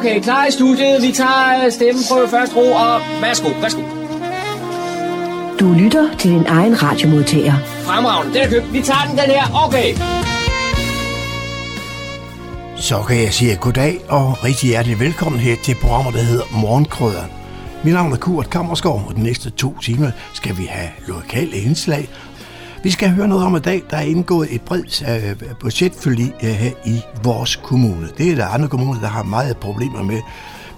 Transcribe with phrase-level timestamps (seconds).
[0.00, 1.02] Okay, klar i studiet.
[1.02, 3.82] Vi tager øh, stemmen på første ro, og værsgo, værsgo.
[5.60, 7.54] Du lytter til din egen radiomodtager.
[7.84, 8.72] Fremragende, den er købt.
[8.72, 9.66] Vi tager den, den her.
[9.66, 9.94] Okay.
[12.76, 17.30] Så kan jeg sige goddag og rigtig hjertelig velkommen her til programmet, der hedder Morgenkrøderen.
[17.84, 22.08] Mit navn er Kurt Kammerskov, og de næste to timer skal vi have lokale indslag.
[22.82, 26.50] Vi skal høre noget om i dag, der er indgået et bredt øh, budgetforlig øh,
[26.50, 28.08] her i vores kommune.
[28.18, 30.20] Det er der andre kommuner, der har meget problemer med.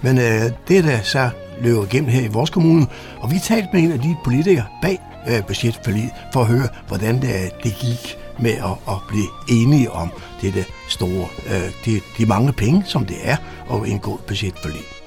[0.01, 0.23] Men uh,
[0.67, 1.29] det er der så
[1.61, 2.87] løber igennem her i vores kommune,
[3.19, 7.21] og vi talte med en af de politikere bag uh, budgetforlig for at høre, hvordan
[7.21, 12.53] det, det gik med at, at blive enige om det store, øh, de, de mange
[12.53, 13.37] penge, som det er
[13.73, 15.02] at indgå et budgetforlig.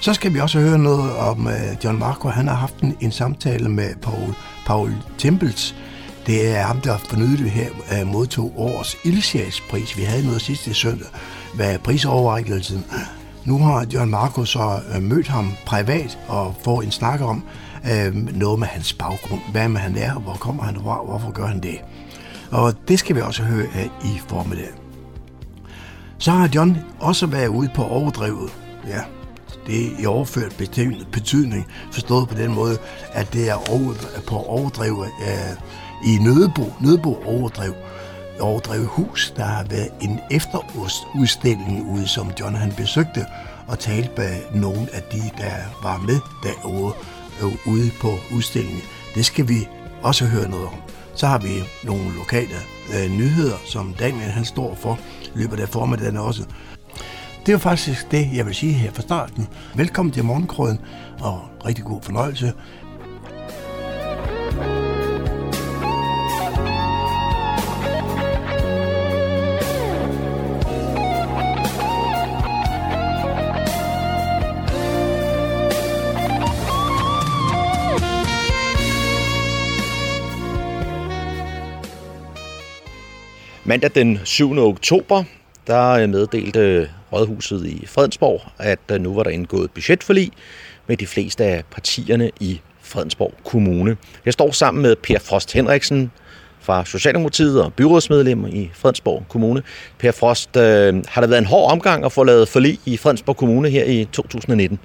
[0.00, 2.28] Så skal vi også høre noget om øh, John Marco.
[2.28, 4.34] Han har haft en, en samtale med Paul,
[4.66, 5.74] Paul Tempels.
[6.26, 9.96] Det er ham, der for nylig her øh, modtog årets ildsjælspris.
[9.96, 11.06] Vi havde noget sidste søndag
[11.56, 12.84] ved prisoverrækkelsen.
[13.44, 17.42] Nu har John Marco så øh, mødt ham privat og får en snak om
[17.92, 19.40] øh, noget med hans baggrund.
[19.52, 21.78] Hvad med han er, hvor kommer han fra, hvorfor gør han det?
[22.50, 24.70] Og det skal vi også høre af i formiddag.
[26.18, 28.50] Så har John også været ude på overdrevet.
[28.88, 29.00] Ja,
[29.70, 30.56] det er i overført
[31.12, 32.78] betydning, forstået på den måde,
[33.12, 33.94] at det er over,
[34.26, 35.56] på overdrev øh,
[36.06, 37.74] i Nødebo, Nødebo overdrev,
[38.40, 39.32] overdrev hus.
[39.36, 43.26] Der har været en efterårsudstilling ude, som John han besøgte,
[43.68, 46.92] og talte med nogle af de, der var med derovre
[47.42, 48.82] øh, ude på udstillingen.
[49.14, 49.68] Det skal vi
[50.02, 50.74] også høre noget om.
[51.14, 52.56] Så har vi nogle lokale
[52.94, 54.98] øh, nyheder, som Daniel han står for,
[55.34, 56.42] løber der formiddagen også.
[57.46, 59.48] Det er faktisk det, jeg vil sige her fra starten.
[59.74, 60.78] Velkommen til Morgenkrøden,
[61.20, 62.52] og rigtig god fornøjelse.
[83.64, 84.58] Mandag den 7.
[84.58, 85.24] oktober,
[85.70, 90.30] der øh, meddelte Rådhuset i Fredensborg, at øh, nu var der indgået budgetforlig
[90.86, 93.96] med de fleste af partierne i Fredensborg Kommune.
[94.24, 96.10] Jeg står sammen med Per Frost Henriksen
[96.60, 99.62] fra Socialdemokratiet og byrådsmedlem i Fredensborg Kommune.
[99.98, 103.36] Per Frost, øh, har der været en hård omgang at få lavet forlig i Fredensborg
[103.36, 104.78] Kommune her i 2019?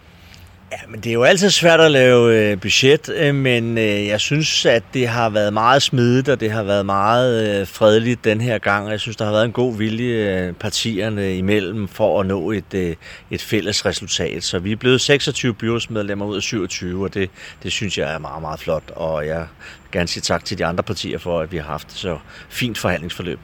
[0.75, 4.19] Ja, men det er jo altid svært at lave øh, budget, øh, men øh, jeg
[4.19, 8.57] synes, at det har været meget smidigt, og det har været meget fredeligt den her
[8.57, 8.89] gang.
[8.89, 12.95] Jeg synes, der har været en god vilje partierne imellem for at nå et,
[13.31, 14.43] et fælles resultat.
[14.43, 17.29] Så vi er blevet 26 byrådsmedlemmer ud af 27, og det,
[17.63, 18.91] det synes jeg er meget, meget flot.
[18.95, 21.91] Og jeg vil gerne sige tak til de andre partier for, at vi har haft
[21.91, 22.17] så
[22.49, 23.39] fint forhandlingsforløb.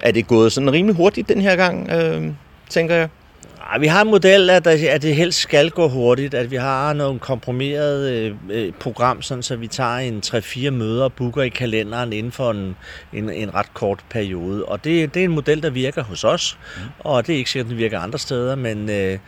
[0.00, 2.22] Er det gået sådan rimelig hurtigt den her gang, øh,
[2.68, 3.08] tænker jeg?
[3.70, 6.92] Ja, vi har en model, at, at det helst skal gå hurtigt, at vi har
[6.92, 11.48] nogle komprimeret øh, øh program, sådan, så vi tager en 3-4 møder og booker i
[11.48, 12.76] kalenderen inden for en,
[13.12, 14.64] en, en ret kort periode.
[14.64, 16.82] Og det, det er en model, der virker hos os, mm.
[16.98, 19.18] og det er ikke sikkert, at den virker andre steder, men, øh,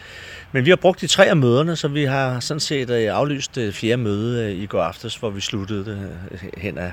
[0.52, 3.54] men vi har brugt de tre af møderne, så vi har sådan set øh, aflyst
[3.54, 6.92] det fjerde møde øh, i går aftes, hvor vi sluttede det øh, hen af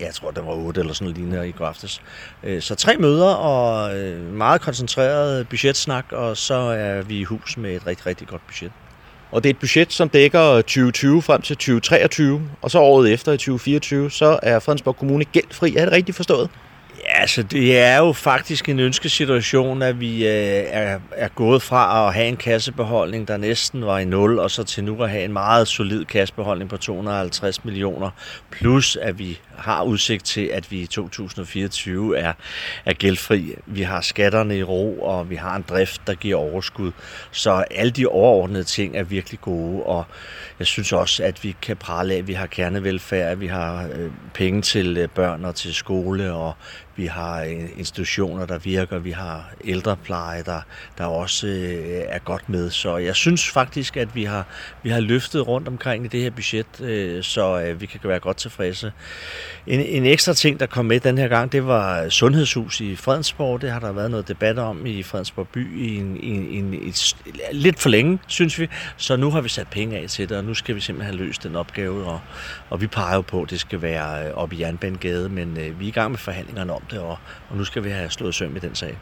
[0.00, 2.02] jeg tror, der var otte eller sådan noget lignende i går aftes.
[2.42, 7.56] Øh, så tre møder og øh, meget koncentreret budgetsnak, og så er vi i hus
[7.56, 8.72] med et rigtig, rigtig godt budget.
[9.30, 13.32] Og det er et budget, som dækker 2020 frem til 2023, og så året efter
[13.32, 15.76] i 2024, så er Fredensborg Kommune gældfri.
[15.76, 16.50] Er det rigtigt forstået?
[17.04, 22.06] Ja, altså det er jo faktisk en ønskesituation, at vi øh, er, er gået fra
[22.08, 25.24] at have en kassebeholdning, der næsten var i nul, og så til nu at have
[25.24, 28.10] en meget solid kassebeholdning på 250 millioner,
[28.50, 32.32] plus at vi har udsigt til, at vi i 2024 er,
[32.84, 33.54] er gældfri.
[33.66, 36.92] Vi har skatterne i ro, og vi har en drift, der giver overskud.
[37.30, 40.04] Så alle de overordnede ting er virkelig gode, og
[40.58, 43.88] jeg synes også, at vi kan prale af, at vi har kernevelfærd, at vi har
[43.94, 46.54] øh, penge til øh, børn og til skole, og
[46.96, 50.60] vi har øh, institutioner, der virker, vi har ældrepleje, der,
[50.98, 52.70] der også øh, er godt med.
[52.70, 54.46] Så jeg synes faktisk, at vi har,
[54.82, 58.18] vi har løftet rundt omkring i det her budget, øh, så øh, vi kan være
[58.18, 58.92] godt tilfredse.
[59.66, 63.60] En, en ekstra ting, der kom med den her gang, det var sundhedshus i Fredensborg.
[63.62, 67.16] Det har der været noget debat om i Fredensborg by i, en, i, en, et,
[67.52, 68.68] lidt for længe, synes vi.
[68.96, 71.26] Så nu har vi sat penge af til det, og nu skal vi simpelthen have
[71.26, 72.04] løst den opgave.
[72.06, 72.20] Og,
[72.70, 75.80] og vi peger jo på, at det skal være øh, op i Jernbanegade, men øh,
[75.80, 77.18] vi er i gang med forhandlingerne om det, og,
[77.50, 78.98] og nu skal vi have slået søm i den sag.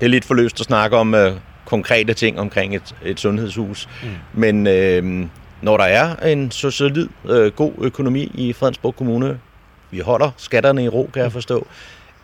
[0.00, 1.32] Det er lidt for løst at snakke om øh,
[1.64, 4.08] konkrete ting omkring et, et sundhedshus, mm.
[4.32, 5.26] men øh,
[5.62, 9.38] når der er en så solid, øh, god økonomi i Fredensborg Kommune,
[9.90, 11.66] vi holder skatterne i ro, kan jeg forstå.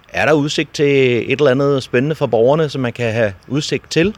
[0.09, 0.87] Er der udsigt til
[1.33, 4.15] et eller andet spændende for borgerne, som man kan have udsigt til?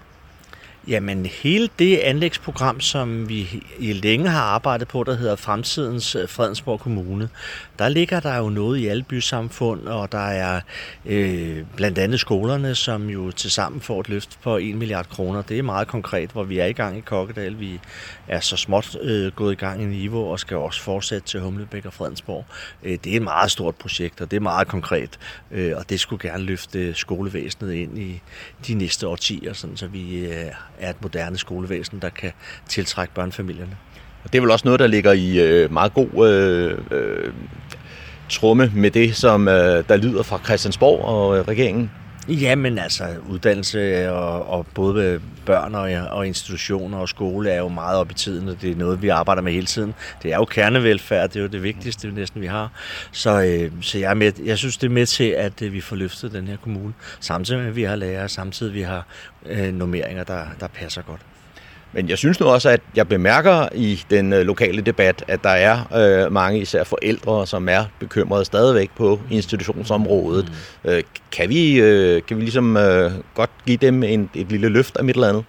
[0.89, 6.29] Jamen hele det anlægsprogram, som vi i længe har arbejdet på, der hedder Fremtidens øh,
[6.29, 7.29] Fredensborg Kommune,
[7.81, 10.61] der ligger der jo noget i alle bysamfund, og der er
[11.07, 15.43] øh, blandt andet skolerne, som jo til sammen får et løft på 1 milliard kroner.
[15.43, 17.61] Det er meget konkret, hvor vi er i gang i Kokkedal.
[17.61, 17.81] Vi
[18.29, 21.87] er så småt øh, gået i gang i Niveau og skal også fortsætte til Humlebæk
[21.87, 22.45] og Fredensborg.
[22.83, 25.19] Øh, det er et meget stort projekt, og det er meget konkret,
[25.51, 28.23] øh, og det skulle gerne løfte skolevæsenet ind i
[28.67, 32.33] de næste årtier, sådan, så vi øh, er et moderne skolevæsen, der kan
[32.69, 33.77] tiltrække børnefamilierne.
[34.25, 37.33] Og det er vel også noget, der ligger i øh, meget god øh, øh,
[38.31, 41.91] trumme med det, som øh, der lyder fra Christiansborg og øh, regeringen.
[42.29, 47.69] Jamen altså, uddannelse øh, og, og både børn og, og institutioner og skole er jo
[47.69, 49.95] meget op i tiden, og det er noget, vi arbejder med hele tiden.
[50.23, 52.73] Det er jo kernevelfærd, det er jo det vigtigste, det næsten vi har.
[53.13, 55.81] Så, øh, så jeg, er med, jeg synes, det er med til, at øh, vi
[55.81, 59.07] får løftet den her kommune, samtidig med, at vi har lærere, samtidig vi har
[59.47, 61.21] øh, normeringer, der, der passer godt.
[61.93, 65.51] Men jeg synes nu også, at jeg bemærker i den øh, lokale debat, at der
[65.51, 70.53] er øh, mange især forældre, som er bekymrede stadigvæk på institutionsområdet.
[70.85, 70.91] Mm.
[70.91, 71.03] Øh,
[71.33, 75.03] kan, vi, øh, kan vi ligesom øh, godt give dem en, et lille løft af
[75.03, 75.45] et eller andet?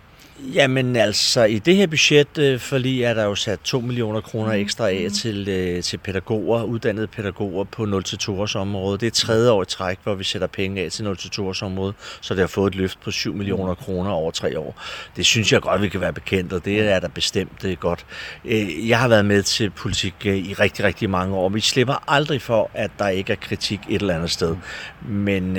[0.46, 4.52] Jamen altså, i det her budget, øh, fordi er der jo sat 2 millioner kroner
[4.52, 5.14] ekstra af mm.
[5.14, 8.98] til, øh, til pædagoger, uddannede pædagoger på 0-2 års område.
[8.98, 11.94] Det er tredje år i træk, hvor vi sætter penge af til 0-2 års område,
[12.22, 14.82] så det har fået et løft på 7 millioner kroner over tre år.
[15.16, 17.76] Det synes jeg godt, vi kan være bekendt, og det er der bestemt det er
[17.76, 18.06] godt.
[18.46, 21.50] Øh, jeg har været med til politik i rigtig, rigtig mange år.
[21.50, 24.56] Vi slipper aldrig for, at der ikke er kritik et eller andet sted.
[25.02, 25.58] Men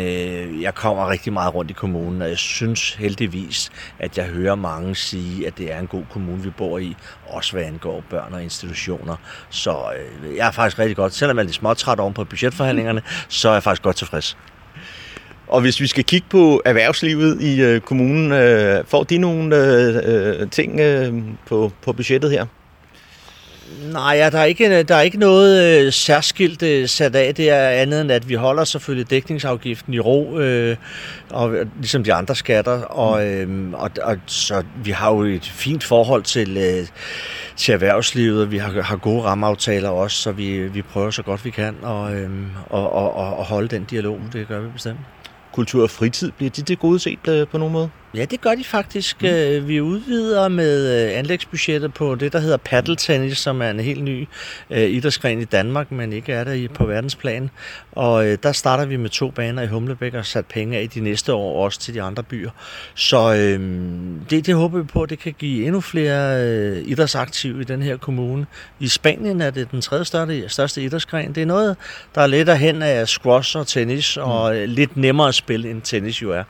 [0.62, 4.71] jeg kommer rigtig meget rundt i kommunen, og jeg synes heldigvis, at jeg hører meget
[4.76, 6.96] mange sige, at det er en god kommune, vi bor i,
[7.26, 9.16] også hvad angår børn og institutioner.
[9.50, 13.02] Så øh, jeg er faktisk rigtig godt, selvom jeg er lidt småtræt oven på budgetforhandlingerne,
[13.28, 14.36] så er jeg faktisk godt tilfreds.
[15.48, 20.40] Og hvis vi skal kigge på erhvervslivet i øh, kommunen, øh, får de nogle øh,
[20.40, 21.14] øh ting øh,
[21.46, 22.46] på, på budgettet her?
[23.92, 27.34] Nej, ja, der, er ikke, der er ikke noget øh, særskilt øh, sat af.
[27.34, 30.76] Det er andet end, at vi holder selvfølgelig dækningsafgiften i ro, øh,
[31.30, 32.82] og, ligesom de andre skatter.
[32.82, 36.86] Og, øh, og, og så vi har jo et fint forhold til, øh,
[37.56, 38.50] til erhvervslivet.
[38.50, 42.12] Vi har, har gode rammeaftaler også, så vi, vi prøver så godt vi kan at
[42.12, 42.30] øh,
[42.70, 44.20] og, og, og holde den dialog.
[44.32, 45.00] Det gør vi bestemt.
[45.52, 47.90] Kultur og fritid, bliver de det gode set øh, på nogen måde?
[48.14, 49.22] Ja, det gør de faktisk.
[49.22, 49.28] Mm.
[49.28, 54.04] Øh, vi udvider med øh, anlægsbudgettet på det, der hedder paddeltennis, som er en helt
[54.04, 54.28] ny
[54.70, 57.50] uh, idrætsgren i Danmark, men ikke er der på verdensplan.
[57.92, 61.00] Og uh, der starter vi med to baner i Humlebæk og sat penge af de
[61.00, 62.50] næste år også til de andre byer.
[62.94, 63.34] Så uh,
[64.30, 67.82] det, det håber vi på, at det kan give endnu flere uh, idrætsaktive i den
[67.82, 68.46] her kommune.
[68.80, 71.34] I Spanien er det den tredje største, største idrætsgren.
[71.34, 71.76] Det er noget,
[72.14, 74.22] der er lidt hen af squash og tennis, mm.
[74.22, 76.44] og lidt nemmere at spille end tennis jo er,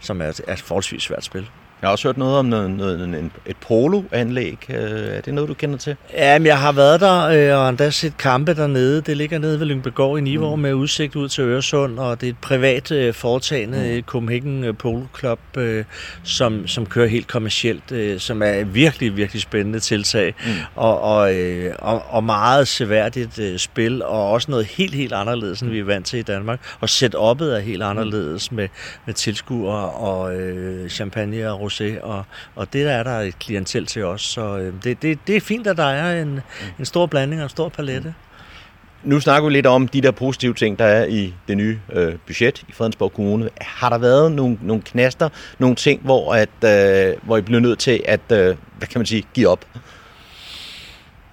[0.00, 1.50] som er, er forholdsvis svært spil.
[1.82, 4.58] Jeg har også hørt noget om noget, noget, et poloanlæg.
[4.68, 4.76] Øh,
[5.16, 5.96] er det noget, du kender til?
[6.12, 9.00] Ja, men jeg har været der øh, og endda set kampe dernede.
[9.00, 10.62] Det ligger nede ved Lyngbegård i Nivå mm.
[10.62, 14.02] med udsigt ud til Øresund, og det er et privat øh, foretagende mm.
[14.02, 15.38] Copenhagen Polo Club,
[16.22, 20.50] som, som kører helt kommercielt, som er et virkelig, virkelig spændende tiltag, mm.
[20.74, 21.32] og, og,
[21.78, 26.06] og, og meget seværdigt spil, og også noget helt, helt anderledes, end vi er vant
[26.06, 26.60] til i Danmark.
[26.80, 28.68] Og setup'et er helt anderledes med,
[29.06, 33.86] med tilskuere og øh, champagne og rosé, og, og det der er der et klientel
[33.86, 34.22] til os.
[34.22, 36.40] Så øh, det, det, det er fint, at der er en,
[36.78, 38.14] en stor blanding og en stor palette.
[39.02, 42.14] Nu snakker vi lidt om de der positive ting, der er i det nye øh,
[42.26, 43.48] budget i Fredensborg Kommune.
[43.60, 47.78] Har der været nogle, nogle knaster, nogle ting, hvor, at, øh, hvor I bliver nødt
[47.78, 49.64] til at, øh, hvad kan man sige, give op?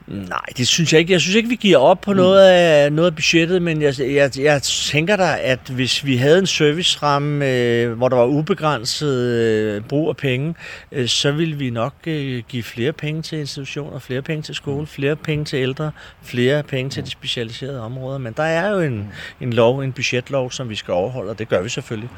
[0.07, 1.13] Nej, det synes jeg ikke.
[1.13, 2.17] Jeg synes ikke, vi giver op på mm.
[2.17, 6.39] noget, af, noget af budgettet, men jeg, jeg, jeg tænker da, at hvis vi havde
[6.39, 10.55] en serviceramme, øh, hvor der var ubegrænset øh, brug af penge,
[10.91, 14.79] øh, så ville vi nok øh, give flere penge til institutioner, flere penge til skole,
[14.79, 14.87] mm.
[14.87, 15.91] flere penge til ældre,
[16.23, 18.17] flere penge til de specialiserede områder.
[18.17, 19.07] Men der er jo en,
[19.41, 22.09] en lov, en budgetlov, som vi skal overholde, og det gør vi selvfølgelig.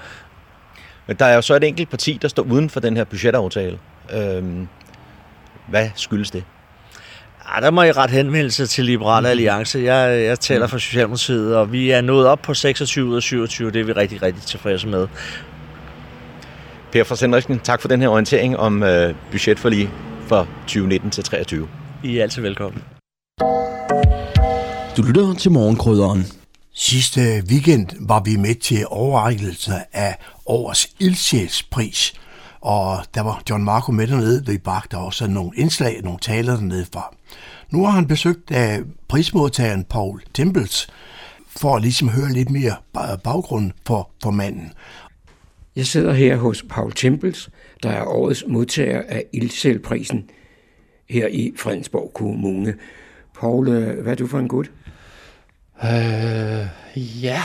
[1.07, 3.79] Men der er jo så et enkelt parti, der står uden for den her budgetaftale.
[4.13, 4.67] Øhm,
[5.67, 6.43] hvad skyldes det?
[7.55, 9.31] Ja, der må I ret henvendelse til Liberale mm.
[9.31, 9.79] Alliance.
[9.79, 10.69] Jeg, jeg taler mm.
[10.69, 13.71] for Socialdemokratiet, og vi er nået op på 26 ud af 27.
[13.71, 15.07] Det er vi rigtig, rigtig tilfredse med.
[16.91, 19.89] Per Fors Henriksen, tak for den her orientering om øh, budgetforlig
[20.27, 21.67] for 2019 til 23.
[22.03, 22.83] I er altid velkommen.
[24.97, 26.25] Du lytter til morgenkrydderen.
[26.73, 32.13] Sidste weekend var vi med til overrækkelse af årets ildsjælspris,
[32.61, 36.85] og der var John Marco med dernede, vi bragte også nogle indslag, nogle taler dernede
[36.93, 37.16] fra.
[37.71, 40.87] Nu har han besøgt af prismodtageren Paul Tempels
[41.47, 42.75] for at ligesom høre lidt mere
[43.23, 44.73] baggrund for, for manden.
[45.75, 47.49] Jeg sidder her hos Paul Tempels,
[47.83, 50.29] der er årets modtager af Ildsælprisen
[51.09, 52.75] her i Fredensborg Kommune.
[53.39, 54.71] Paul, øh, hvad er du for en gut?
[55.83, 56.67] Øh,
[57.23, 57.41] ja,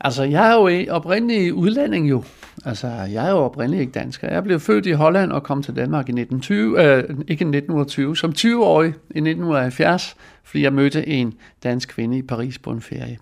[0.00, 2.24] altså jeg er jo oprindelig udlænding jo.
[2.66, 4.28] Altså, jeg er jo oprindeligt ikke dansker.
[4.28, 8.30] Jeg blev født i Holland og kom til Danmark i 1920, øh, ikke 1920, som
[8.30, 13.18] 20-årig i 1970, fordi jeg mødte en dansk kvinde i Paris på en ferie.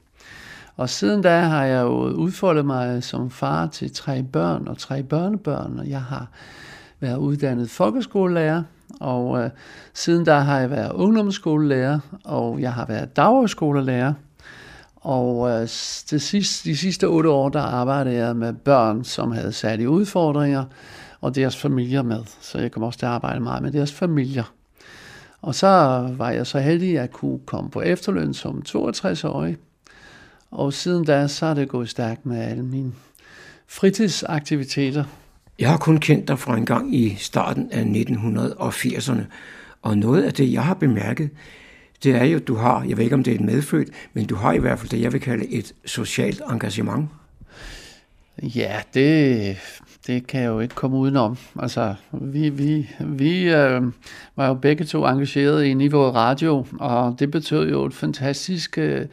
[0.76, 5.02] Og siden da har jeg jo udfoldet mig som far til tre børn og tre
[5.02, 6.28] børnebørn, og jeg har
[7.00, 8.62] været uddannet folkeskolelærer,
[9.00, 9.50] og øh,
[9.94, 14.12] siden da har jeg været ungdomsskolelærer, og jeg har været dagskolelærer,
[15.04, 15.60] og øh,
[16.10, 20.64] det sidst, de sidste otte år, der arbejdede jeg med børn, som havde særlige udfordringer,
[21.20, 22.20] og deres familier med.
[22.40, 24.52] Så jeg kom også til at arbejde meget med deres familier.
[25.42, 25.66] Og så
[26.16, 29.56] var jeg så heldig, at jeg kunne komme på efterløn som 62-årig.
[30.50, 32.92] Og siden da, så er det gået stærkt med alle mine
[33.66, 35.04] fritidsaktiviteter.
[35.58, 39.22] Jeg har kun kendt dig fra en gang i starten af 1980'erne,
[39.82, 41.30] og noget af det, jeg har bemærket,
[42.04, 44.26] det er jo, at du har, jeg ved ikke om det er et medfødt, men
[44.26, 47.08] du har i hvert fald det, jeg vil kalde et socialt engagement.
[48.42, 49.56] Ja, det,
[50.06, 51.36] det kan jeg jo ikke komme udenom.
[51.58, 53.82] Altså, vi, vi, vi øh,
[54.36, 59.06] var jo begge to engageret i Niveau Radio, og det betød jo et fantastisk øh,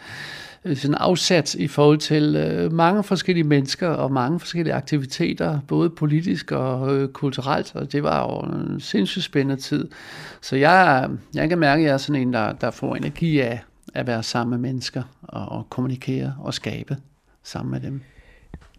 [0.65, 5.89] Øh, sådan afsat i forhold til øh, mange forskellige mennesker og mange forskellige aktiviteter, både
[5.89, 9.87] politisk og øh, kulturelt, og det var jo en sindssygt spændende tid.
[10.41, 13.61] Så jeg, jeg kan mærke, at jeg er sådan en, der, der får energi af
[13.93, 16.97] at være sammen med mennesker og, og kommunikere og skabe
[17.43, 18.01] sammen med dem.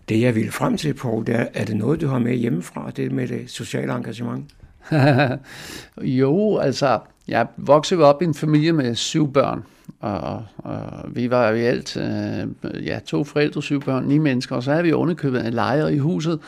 [0.09, 2.91] Det jeg vil frem til, på, det er, er det noget, du har med hjemmefra,
[2.91, 4.51] det med det sociale engagement?
[6.21, 6.99] jo, altså,
[7.29, 9.63] jeg voksede op i en familie med syv børn,
[10.01, 14.63] og, og vi var i alt øh, ja, to forældre, syv børn, ni mennesker, og
[14.63, 16.41] så havde vi underkøbet en lejer i huset,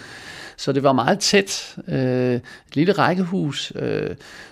[0.57, 2.43] så det var meget tæt, øh, et
[2.75, 4.11] lille rækkehus, øh,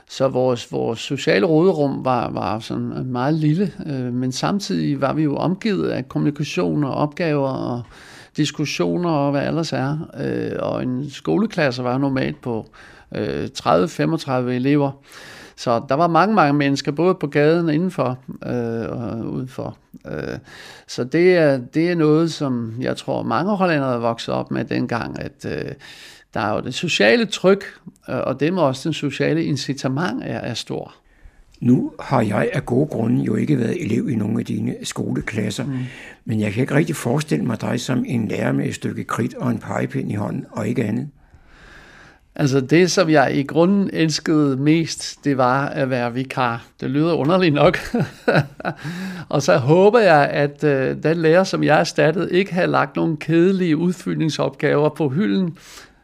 [0.08, 5.22] så vores, vores sociale råderum var, var sådan meget lille, øh, men samtidig var vi
[5.22, 7.82] jo omgivet af kommunikation og opgaver og
[8.36, 12.68] diskussioner og hvad ellers er, øh, og en skoleklasse var normalt på
[13.14, 14.90] øh, 30-35 elever,
[15.56, 19.76] så der var mange, mange mennesker, både på gaden og indenfor øh, og udenfor.
[20.06, 20.38] Øh,
[20.88, 24.64] så det er, det er noget, som jeg tror, mange hollændere er vokset op med
[24.64, 25.72] dengang, at øh,
[26.34, 27.64] der er jo det sociale tryk,
[28.08, 30.94] øh, og det med også den sociale incitament er, er stor.
[31.60, 35.64] Nu har jeg af gode grunde jo ikke været elev i nogle af dine skoleklasser,
[35.64, 35.78] mm.
[36.24, 39.34] men jeg kan ikke rigtig forestille mig dig som en lærer med et stykke kridt
[39.34, 41.08] og en pegepind i hånden, og ikke andet.
[42.34, 46.66] Altså det, som jeg i grunden elskede mest, det var at være vikar.
[46.80, 47.78] Det lyder underligt nok.
[49.28, 53.16] og så håber jeg, at øh, den lærer, som jeg erstattede, ikke har lagt nogle
[53.16, 55.58] kedelige udfyldningsopgaver på hylden.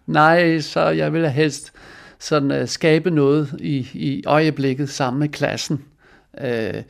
[0.07, 1.73] Nej, så jeg ville helst
[2.19, 5.85] sådan, uh, skabe noget i, i øjeblikket sammen med klassen.
[6.41, 6.83] Uh,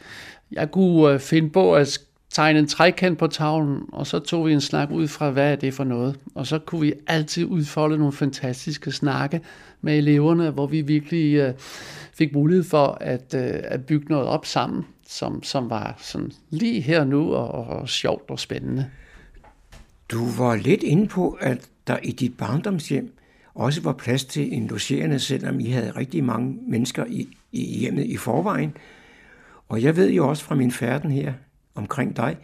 [0.52, 4.52] jeg kunne uh, finde på at tegne en trekant på tavlen, og så tog vi
[4.52, 6.18] en snak ud fra, hvad er det for noget.
[6.35, 9.40] Og så kunne vi altid udfolde nogle fantastiske snakke
[9.80, 11.54] med eleverne, hvor vi virkelig øh,
[12.12, 16.80] fik mulighed for at, øh, at bygge noget op sammen, som, som var sådan lige
[16.80, 18.90] her nu og, og sjovt og spændende.
[20.11, 23.12] Du var lidt inde på, at der i dit barndomshjem
[23.54, 28.04] også var plads til en logerende, selvom I havde rigtig mange mennesker i, i hjemmet
[28.04, 28.76] i forvejen.
[29.68, 31.32] Og jeg ved jo også fra min færden her
[31.78, 32.37] omkring dig.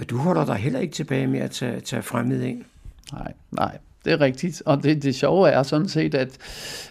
[0.00, 2.64] Og du holder dig heller ikke tilbage med at tage, tage fremmede ind.
[3.12, 3.78] Nej, nej.
[4.04, 6.38] Det er rigtigt, og det, det sjove er sådan set, at,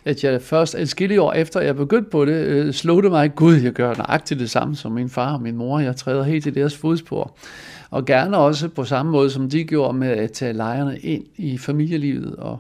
[0.06, 3.56] at jeg først adskillige år efter, jeg begyndte på det, øh, slog det mig, gud,
[3.56, 6.50] jeg gør nøjagtigt det samme som min far og min mor, jeg træder helt i
[6.50, 7.38] deres fodspor.
[7.90, 11.58] Og gerne også på samme måde, som de gjorde med at tage lejerne ind i
[11.58, 12.36] familielivet.
[12.36, 12.60] Og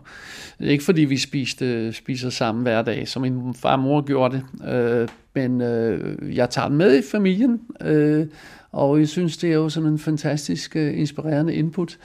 [0.59, 4.69] ikke fordi vi spiste, spiser samme hver dag, som min far og mor gjorde det,
[4.73, 8.27] øh, men øh, jeg tager den med i familien, øh,
[8.71, 11.97] og jeg synes, det er jo sådan en fantastisk uh, inspirerende input.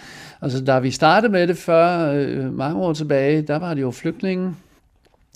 [0.43, 3.91] Altså, da vi startede med det før, uh, mange år tilbage, der var det jo
[3.91, 4.55] flygtninge,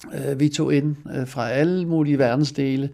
[0.04, 2.90] uh, vi tog ind uh, fra alle mulige verdensdele.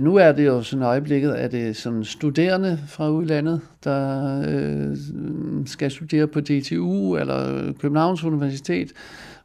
[0.00, 4.96] Nu er det jo sådan øjeblikket, at det er sådan studerende fra udlandet, der
[5.66, 8.92] skal studere på DTU eller Københavns Universitet.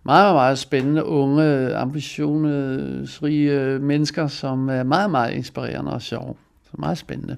[0.03, 6.36] Meget, meget spændende, unge, ambitionsrige mennesker, som er meget, meget inspirerende og sjove.
[6.63, 7.38] Så meget spændende.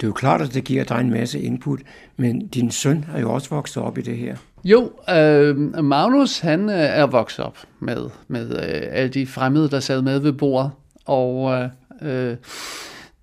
[0.00, 1.80] Det er jo klart, at det giver dig en masse input,
[2.16, 4.36] men din søn er jo også vokset op i det her.
[4.64, 9.80] Jo, øh, Magnus han øh, er vokset op med, med øh, alle de fremmede, der
[9.80, 10.70] sad med ved bordet,
[11.04, 12.36] og øh, øh,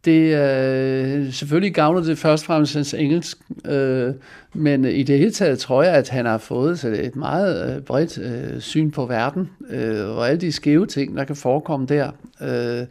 [0.06, 4.14] det øh, selvfølgelig gavner det først og fremmest hans engelsk, øh,
[4.54, 8.18] men i det hele taget tror jeg, at han har fået et meget øh, bredt
[8.18, 12.12] øh, syn på verden, øh, og alle de skæve ting, der kan forekomme der.
[12.42, 12.88] Øh,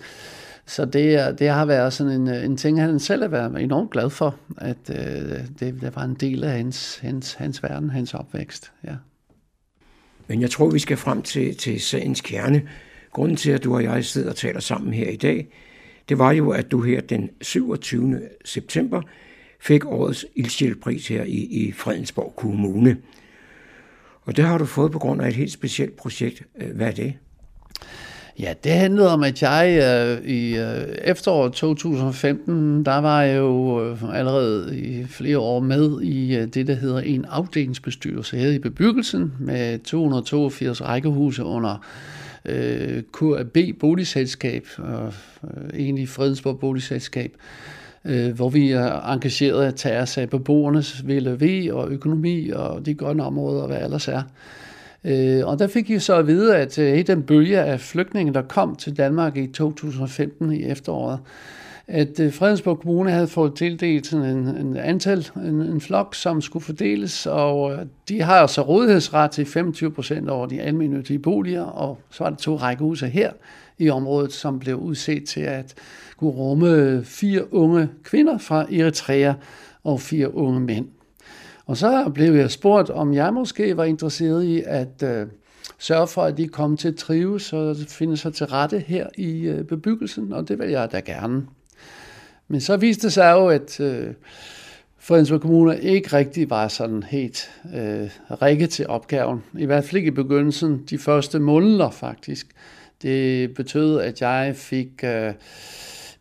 [0.67, 3.91] så det, det har været sådan en, øh, en ting, han selv har været enormt
[3.91, 4.97] glad for, at øh,
[5.61, 8.73] det, det var en del af hans, hans, hans verden, hans opvækst.
[8.85, 8.95] Ja.
[10.27, 12.69] Men jeg tror, vi skal frem til, til sagens kerne.
[13.13, 15.49] Grunden til, at du og jeg sidder og taler sammen her i dag,
[16.09, 18.21] det var jo, at du her den 27.
[18.45, 19.03] september
[19.61, 22.97] fik årets ildsjælpris her i, i Fredensborg Kommune.
[24.23, 26.43] Og det har du fået på grund af et helt specielt projekt.
[26.61, 27.15] Øh, hvad er det?
[28.39, 33.85] Ja, det handlede om, at jeg øh, i øh, efteråret 2015, der var jeg jo
[33.85, 38.59] øh, allerede i flere år med i øh, det, der hedder en afdelingsbestyrelse her i
[38.59, 41.85] bebyggelsen med 282 rækkehuse under
[42.45, 45.13] øh, KAB boligselskab, og
[45.45, 47.33] øh, egentlig Fredensborg boligselskab,
[48.05, 52.95] øh, hvor vi er engageret at tage os af beboernes VLV og økonomi og de
[52.95, 54.23] grønne områder og hvad ellers er.
[55.07, 58.43] Øh, og der fik jeg så at vide, at øh, den bølge af flygtninge, der
[58.43, 61.19] kom til Danmark i 2015 i efteråret,
[61.87, 66.41] at øh, Fredensborg Kommune havde fået tildelt sådan en, en antal, en, en flok, som
[66.41, 71.63] skulle fordeles, og øh, de har altså rådighedsret til 25 procent over de almindelige boliger,
[71.63, 73.33] og så var der to rækkehuse her
[73.79, 75.75] i området, som blev udset til at
[76.17, 79.33] kunne rumme øh, fire unge kvinder fra Eritrea
[79.85, 80.87] og fire unge mænd.
[81.67, 85.27] Og så blev jeg spurgt, om jeg måske var interesseret i at øh,
[85.79, 89.41] sørge for, at de kom til at trives og finde sig til rette her i
[89.41, 91.47] øh, bebyggelsen, og det vil jeg da gerne.
[92.49, 94.15] Men så viste det sig jo, at øh,
[94.99, 98.11] Fredensborg Kommune ikke rigtig var sådan helt øh,
[98.43, 99.43] rigget til opgaven.
[99.59, 102.47] I hvert fald ikke i begyndelsen, de første måneder faktisk.
[103.03, 105.33] Det betød, at jeg fik øh,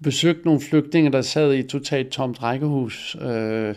[0.03, 3.75] besøgt nogle flygtninge, der sad i et totalt tomt rækkehus, øh,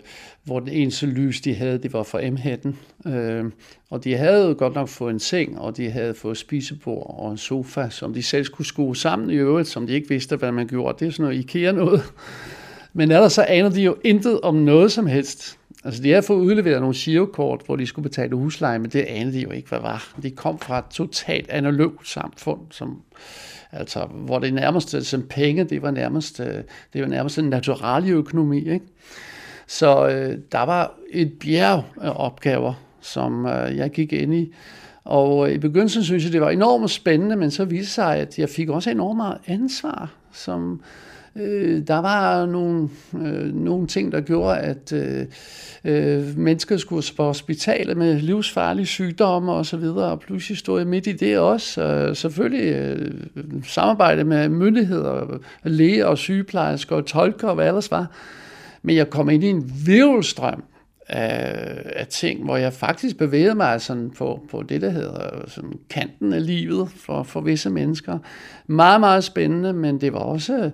[0.49, 2.79] hvor den eneste lys, de havde, det var fra M-hætten.
[3.07, 3.45] Øh,
[3.91, 7.37] og de havde godt nok fået en seng, og de havde fået spisebord og en
[7.37, 10.67] sofa, som de selv skulle skue sammen i øvrigt, som de ikke vidste, hvad man
[10.67, 10.99] gjorde.
[10.99, 12.03] Det er sådan noget IKEA noget.
[12.93, 15.59] Men ellers så aner de jo intet om noget som helst.
[15.85, 19.37] Altså, de havde fået udleveret nogle girokort, hvor de skulle betale husleje, men det anede
[19.37, 20.15] de jo ikke, hvad var.
[20.23, 23.03] De kom fra et totalt analogt samfund, som,
[23.73, 26.55] altså, hvor det nærmest, som penge, det var nærmest, øh,
[26.93, 28.87] det var nærmest en naturalieøkonomi, ikke?
[29.69, 34.53] Så øh, der var et bjerg af opgaver, som øh, jeg gik ind i.
[35.05, 38.39] Og øh, i begyndelsen synes jeg, det var enormt spændende, men så viste sig, at
[38.39, 40.81] jeg fik også enormt meget ansvar, som
[41.37, 45.27] øh, der var nogle, øh, nogle ting, der gjorde, at øh,
[45.85, 50.89] øh, mennesker skulle på hospitalet med livsfarlige sygdomme og så videre, og pludselig stod jeg
[50.89, 51.83] midt i det også.
[51.83, 53.13] Øh, selvfølgelig øh,
[53.65, 58.07] samarbejde med myndigheder, læger og sygeplejersker og tolker og hvad ellers var.
[58.89, 60.65] Men jeg kom ind i en virvelstrøm
[61.09, 65.73] af, af ting, hvor jeg faktisk bevægede mig sådan på, på det, der hedder sådan
[65.91, 68.19] kanten af livet for, for visse mennesker.
[68.67, 70.71] Meget, meget spændende, men det var også øh,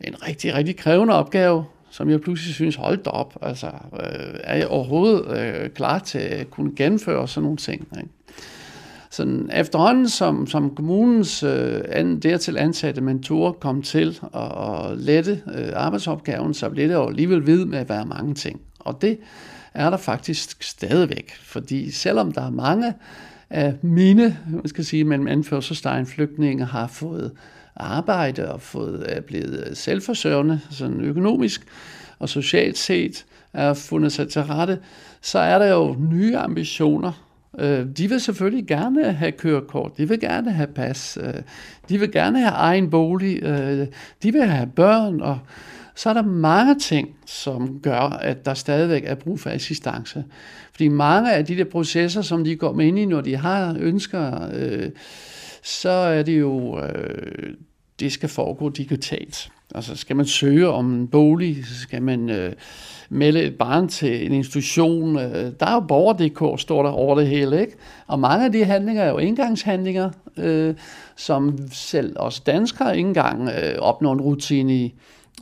[0.00, 3.38] en rigtig, rigtig krævende opgave, som jeg pludselig synes, holdt op.
[3.42, 7.88] Altså, øh, er jeg overhovedet øh, klar til at kunne gennemføre sådan nogle ting?
[7.96, 8.08] Ikke?
[9.16, 15.42] Sådan efterhånden, som, som kommunens øh, an, dertil ansatte mentorer kom til at, at lette
[15.54, 18.60] øh, arbejdsopgaven, så blev det jo alligevel ved med at være mange ting.
[18.78, 19.18] Og det
[19.74, 22.94] er der faktisk stadigvæk, fordi selvom der er mange
[23.50, 27.32] af mine, man skal sige, mellem anførselstegn flygtninge har fået
[27.76, 31.66] arbejde og fået, er blevet selvforsørgende, sådan økonomisk
[32.18, 34.78] og socialt set, er fundet sig til rette,
[35.20, 37.25] så er der jo nye ambitioner
[37.58, 41.34] Øh, de vil selvfølgelig gerne have kørekort, de vil gerne have pas, øh,
[41.88, 43.86] de vil gerne have egen bolig, øh,
[44.22, 45.38] de vil have børn, og
[45.94, 50.24] så er der mange ting, som gør, at der stadigvæk er brug for assistance.
[50.72, 53.76] Fordi mange af de der processer, som de går med ind i, når de har
[53.80, 54.90] ønsker, øh,
[55.62, 57.54] så er det jo, øh,
[58.00, 59.50] det skal foregå digitalt.
[59.74, 62.52] Altså skal man søge om en bolig, så skal man øh,
[63.10, 65.18] melde et barn til en institution.
[65.18, 67.76] Øh, der er jo borger.dk, står der over det hele, ikke?
[68.06, 70.74] Og mange af de handlinger er jo indgangshandlinger, øh,
[71.16, 74.94] som selv os danskere ikke engang øh, opnår en rutine i.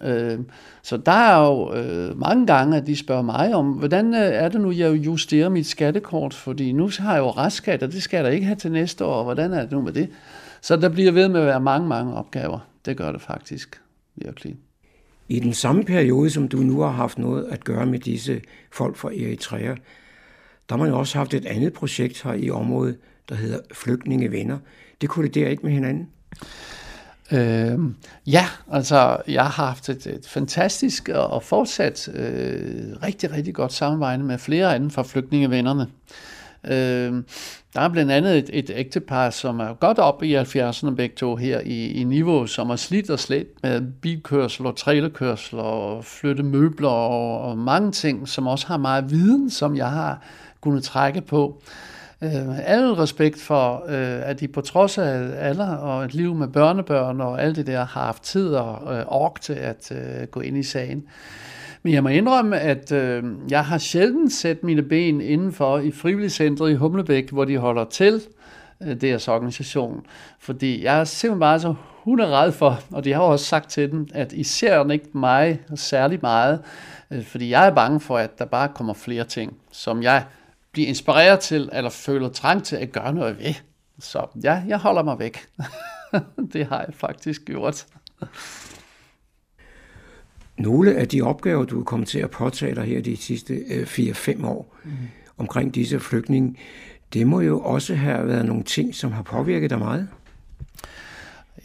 [0.02, 0.38] Øh,
[0.82, 4.48] så der er jo øh, mange gange, at de spørger mig om, hvordan øh, er
[4.48, 8.16] det nu, jeg justerer mit skattekort, fordi nu har jeg jo restskat, og det skal
[8.16, 10.08] jeg da ikke have til næste år, hvordan er det nu med det?
[10.60, 12.58] Så der bliver ved med at være mange, mange opgaver.
[12.86, 13.83] Det gør det faktisk
[14.16, 14.56] virkelig.
[15.28, 18.40] I den samme periode, som du nu har haft noget at gøre med disse
[18.72, 19.74] folk fra Eritrea,
[20.68, 22.98] der har man jo også haft et andet projekt her i området,
[23.28, 24.58] der hedder Flygtningevenner.
[25.00, 26.08] Det kolliderer ikke med hinanden?
[27.32, 27.78] Øh,
[28.26, 34.22] ja, altså jeg har haft et, et fantastisk og fortsat øh, rigtig, rigtig godt samarbejde
[34.22, 35.82] med flere af dem fra flygtningevennerne.
[35.82, 36.33] Øh,
[36.68, 37.22] Øh,
[37.74, 41.36] der er blandt andet et, et ægtepar, som er godt op i 70'erne begge to
[41.36, 46.42] her i, i niveau, som har slidt og slet med bilkørsel og trailerkørsel og flytte
[46.42, 50.22] møbler og, og mange ting, som også har meget viden, som jeg har
[50.60, 51.62] kunnet trække på.
[52.22, 56.48] Øh, al respekt for, øh, at de på trods af alder og et liv med
[56.48, 60.40] børnebørn og alt det der, har haft tid og øh, ork til at øh, gå
[60.40, 61.04] ind i sagen.
[61.84, 66.70] Men jeg må indrømme, at øh, jeg har sjældent sat mine ben indenfor i frivilligcentret
[66.70, 68.22] i Humlebæk, hvor de holder til
[68.82, 70.06] øh, deres organisation.
[70.38, 74.08] Fordi jeg er simpelthen bare så hunderad for, og de har også sagt til dem,
[74.14, 76.60] at I ser ikke mig særlig meget,
[77.10, 80.24] øh, fordi jeg er bange for, at der bare kommer flere ting, som jeg
[80.72, 83.54] bliver inspireret til, eller føler trang til at gøre noget ved.
[83.98, 85.46] Så ja, jeg holder mig væk.
[86.52, 87.86] det har jeg faktisk gjort.
[90.56, 94.30] Nogle af de opgaver, du er kommet til at påtage dig her de sidste 4-5
[94.30, 94.90] øh, år mm.
[95.38, 96.56] omkring disse flygtninge,
[97.12, 100.08] det må jo også have været nogle ting, som har påvirket dig meget.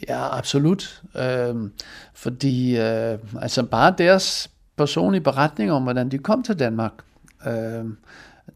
[0.08, 1.02] Ja, absolut.
[1.16, 1.72] Øhm,
[2.14, 6.92] fordi øh, altså bare deres personlige beretning om, hvordan de kom til Danmark.
[7.46, 7.84] Øh,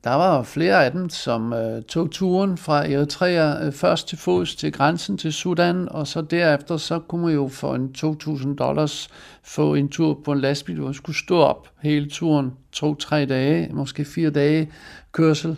[0.05, 4.55] der var flere af dem, som øh, tog turen fra Eritrea øh, først til fods
[4.55, 9.09] til grænsen til Sudan, og så derefter så kunne man jo for en 2.000 dollars
[9.43, 13.69] få en tur på en lastbil, hvor man skulle stå op hele turen, to-tre dage,
[13.73, 14.71] måske fire dage
[15.13, 15.57] kørsel.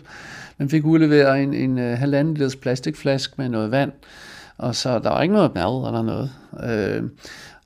[0.57, 3.91] Man fik udleveret en, en en halvanden liters plastikflaske med noget vand,
[4.57, 6.31] og så der var ikke noget mad eller noget.
[6.63, 7.03] Øh,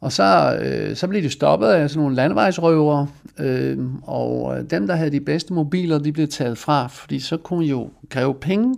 [0.01, 3.07] og så, øh, så blev de stoppet af sådan nogle landvejsrøvere,
[3.39, 7.37] øh, og øh, dem, der havde de bedste mobiler, de blev taget fra, fordi så
[7.37, 8.75] kunne jo kræve penge,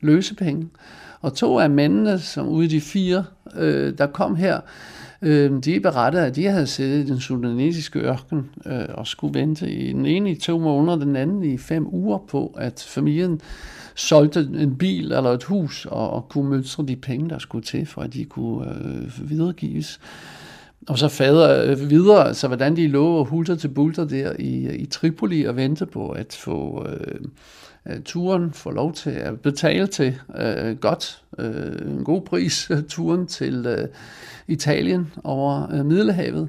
[0.00, 0.68] løse penge.
[1.20, 3.24] Og to af mændene, som ude de fire,
[3.56, 4.60] øh, der kom her,
[5.22, 9.70] øh, de berettede, at de havde siddet i den sudanesiske ørken øh, og skulle vente
[9.70, 13.40] i den ene i to måneder, den anden i fem uger på, at familien
[13.94, 17.86] solgte en bil eller et hus og, og kunne mønstre de penge, der skulle til,
[17.86, 20.00] for at de kunne øh, videregives.
[20.88, 24.76] Og så fader øh, videre, så hvordan de lå og hulter til bulter der i,
[24.76, 27.20] i Tripoli og vente på at få øh,
[27.86, 32.82] øh, turen, få lov til at betale til øh, godt, øh, en god pris, øh,
[32.88, 33.88] turen til øh,
[34.48, 36.48] Italien over øh, Middelhavet.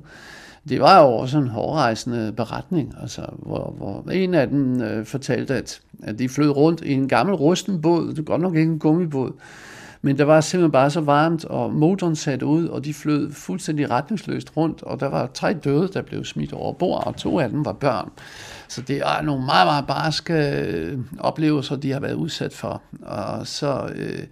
[0.70, 5.56] Det var jo også en hårdrejsende beretning, altså, hvor, hvor en af dem øh, fortalte,
[5.56, 8.72] at, at de flød rundt i en gammel rusten båd, det er godt nok ikke
[8.72, 9.32] en gummibåd,
[10.02, 13.92] men der var simpelthen bare så varmt, og motoren satte ud, og de flød fuldstændig
[13.92, 17.50] retningsløst rundt, og der var tre døde, der blev smidt over bord, og to af
[17.50, 18.10] dem var børn.
[18.68, 22.82] Så det er nogle meget, meget barske øh, oplevelser, de har været udsat for.
[23.02, 23.90] Og så...
[23.96, 24.24] Øh,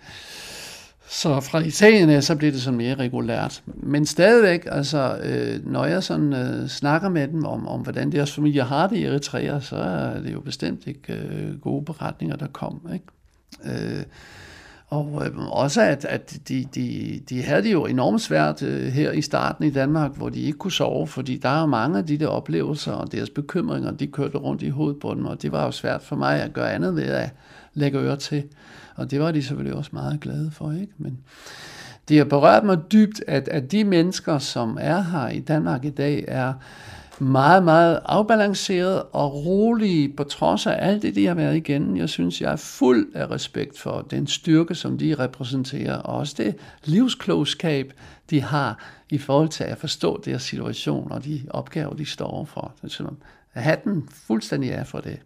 [1.10, 3.64] så fra Italien så bliver det sådan mere regulært.
[3.66, 8.32] Men stadigvæk, altså, øh, når jeg sådan øh, snakker med dem om, om, hvordan deres
[8.32, 12.48] familie har det i Eritrea, så er det jo bestemt ikke øh, gode beretninger, der
[12.48, 12.90] kom.
[12.94, 13.06] Ikke?
[13.66, 14.04] Øh,
[14.88, 19.12] og øh, også at, at de, de, de havde det jo enormt svært øh, her
[19.12, 22.18] i starten i Danmark, hvor de ikke kunne sove, fordi der er mange af de
[22.18, 25.66] der oplevelser og deres bekymringer, de kørte rundt i hovedet på dem, og det var
[25.66, 27.30] jo svært for mig at gøre andet ved at
[27.74, 28.44] lægge øre til.
[28.96, 30.94] Og det var de selvfølgelig også meget glade for, ikke?
[30.98, 31.18] Men
[32.10, 35.90] det har berørt mig dybt, at, at de mennesker, som er her i Danmark i
[35.90, 36.54] dag, er
[37.22, 41.98] meget, meget afbalanceret og rolig på trods af alt det, de har været igennem.
[41.98, 46.36] Jeg synes, jeg er fuld af respekt for den styrke, som de repræsenterer, og også
[46.38, 47.94] det livsklogskab,
[48.30, 52.74] de har i forhold til at forstå deres situation og de opgaver, de står overfor.
[52.88, 53.04] Så
[53.54, 55.20] hatten fuldstændig er for det.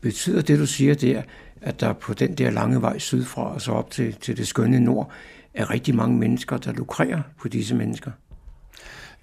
[0.00, 1.22] Betyder det, du siger der,
[1.60, 4.80] at der på den der lange vej sydfra og så op til, til det skønne
[4.80, 5.10] nord,
[5.54, 8.10] er rigtig mange mennesker, der lukrerer på disse mennesker?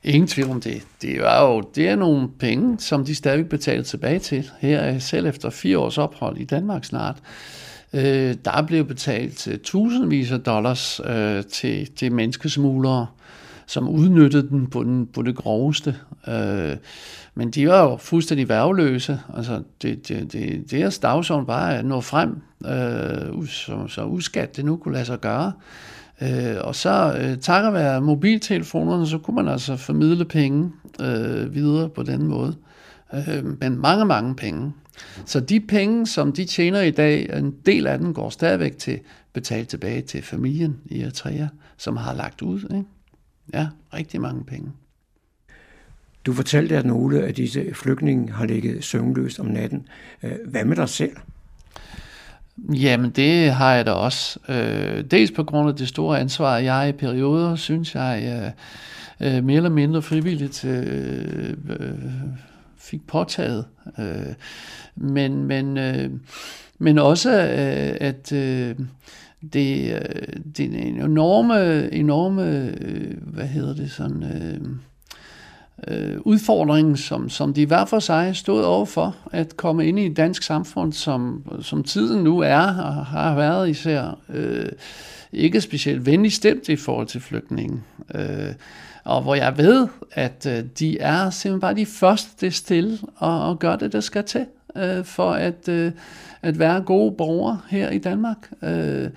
[0.03, 0.81] Ingen tvivl om det.
[1.01, 4.49] Det er jo det er nogle penge, som de stadig betaler tilbage til.
[4.59, 7.17] Her selv efter fire års ophold i Danmark snart.
[7.93, 13.07] Øh, der blev betalt øh, tusindvis af dollars øh, til, til menneskesmuglere,
[13.67, 15.95] som udnyttede den på, den, på det groveste.
[16.27, 16.77] Øh,
[17.35, 19.19] men de var jo fuldstændig værveløse.
[19.37, 24.65] Altså, det, det, det, deres dagsorden var at nå frem, øh, så, så uskat det
[24.65, 25.51] nu kunne lade sig gøre.
[26.21, 31.89] Øh, og så øh, takket være mobiltelefonerne, så kunne man altså formidle penge øh, videre
[31.89, 32.55] på den måde.
[33.13, 34.73] Øh, men mange, mange penge.
[35.25, 38.99] Så de penge, som de tjener i dag, en del af dem går stadigvæk til
[39.33, 42.59] betalt tilbage til familien i Eritrea, som har lagt ud.
[42.61, 42.83] Ikke?
[43.53, 44.71] Ja, rigtig mange penge.
[46.25, 49.87] Du fortalte, at nogle af disse flygtninge har ligget søvnløst om natten.
[50.23, 51.17] Øh, hvad med dig selv?
[52.73, 54.39] Jamen, det har jeg da også.
[54.49, 58.43] Øh, dels på grund af det store ansvar, jeg i perioder, synes jeg,
[59.21, 61.93] øh, øh, mere eller mindre frivilligt øh, øh,
[62.77, 63.65] fik påtaget.
[63.99, 64.33] Øh,
[64.95, 66.09] men, men, øh,
[66.79, 68.75] men også, øh, at øh,
[69.53, 74.23] det, øh, det er en enorme, enorme øh, hvad hedder det, sådan...
[74.23, 74.61] Øh,
[75.87, 80.17] øh, udfordring, som, som de hver for sig stod overfor, at komme ind i et
[80.17, 84.69] dansk samfund, som, som tiden nu er og har været især øh,
[85.33, 87.81] ikke specielt venlig stemt i forhold til flygtninge.
[88.15, 88.53] Øh,
[89.03, 93.59] og hvor jeg ved, at øh, de er simpelthen bare de første til at, og
[93.59, 95.91] gøre det, der skal til, øh, for at, øh,
[96.41, 98.51] at være gode borgere her i Danmark.
[98.63, 99.09] Øh,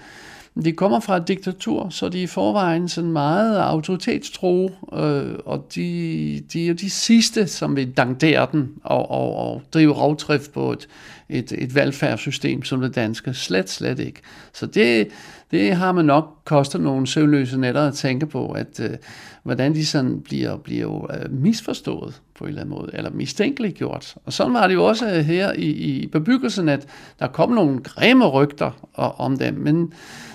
[0.64, 5.66] de kommer fra et diktatur, så de er i forvejen sådan meget autoritetstro, øh, og
[5.74, 10.72] de, de er de sidste, som vil dangdere den og, og, og drive rovdrift på
[10.72, 10.88] et,
[11.28, 13.34] et, et velfærdssystem som det danske.
[13.34, 14.20] Slet, slet ikke.
[14.52, 15.08] Så det,
[15.52, 18.90] det har man nok kostet nogle søvnløse nætter at tænke på, at øh,
[19.42, 24.14] hvordan de sådan bliver, bliver øh, misforstået på en eller anden måde, eller mistænkeligt gjort.
[24.24, 26.86] Og sådan var det jo også øh, her i, i bebyggelsen, at
[27.18, 29.92] der kom nogle grimme rygter om dem, men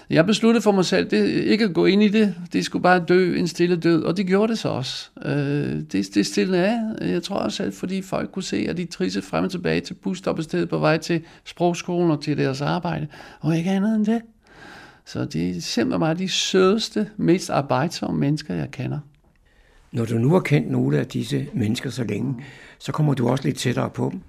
[0.10, 2.36] jeg besluttede for mig selv det, ikke at gå ind i det.
[2.54, 5.10] Det skulle bare dø en stille død, og det gjorde det så også.
[5.26, 6.78] Øh, det, det stille af.
[7.02, 9.94] Jeg tror også, at fordi folk kunne se, at de trisse frem og tilbage til
[9.94, 13.08] busstoppestedet på vej til sprogskolen og til deres arbejde,
[13.40, 14.22] og ikke andet end det.
[15.08, 19.00] Så det er simpelthen bare de sødeste, mest arbejdsomme mennesker, jeg kender.
[19.92, 22.36] Når du nu har kendt nogle af disse mennesker så længe,
[22.80, 24.22] så kommer du også lidt tættere på dem.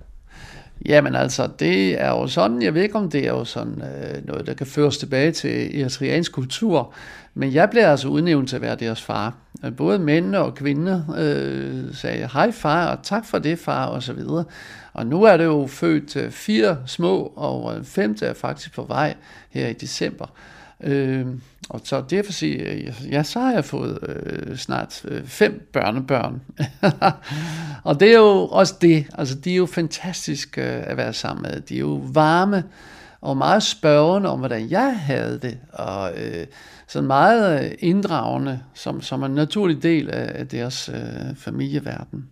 [0.86, 4.26] Jamen altså, det er jo sådan, jeg ved ikke om det er jo sådan øh,
[4.26, 6.92] noget, der kan føres tilbage til eritreansk kultur,
[7.34, 9.34] men jeg blev altså udnævnt til at være deres far.
[9.76, 14.12] Både mænd og kvinder øh, sagde, hej far, og tak for det far, og så
[14.12, 14.44] videre.
[14.92, 19.14] Og nu er det jo født øh, fire små, og femte er faktisk på vej
[19.50, 20.26] her i december.
[20.80, 21.26] Øh,
[21.68, 25.68] og så derfor siger øh, jeg, ja, så har jeg fået øh, snart øh, fem
[25.72, 26.42] børnebørn.
[27.84, 31.42] og det er jo også det, altså de er jo fantastisk øh, at være sammen
[31.42, 31.60] med.
[31.60, 32.64] De er jo varme
[33.20, 36.46] og meget spørgende om, hvordan jeg havde det, og øh,
[36.86, 42.28] sådan meget øh, inddragende, som, som en naturlig del af, af deres øh, familieverden.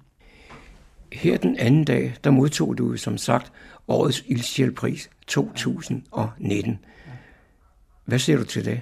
[1.13, 3.53] Her den anden dag, der modtog du som sagt
[3.89, 6.79] årets ildsjælpris 2019.
[8.07, 8.81] Hvad siger du til det?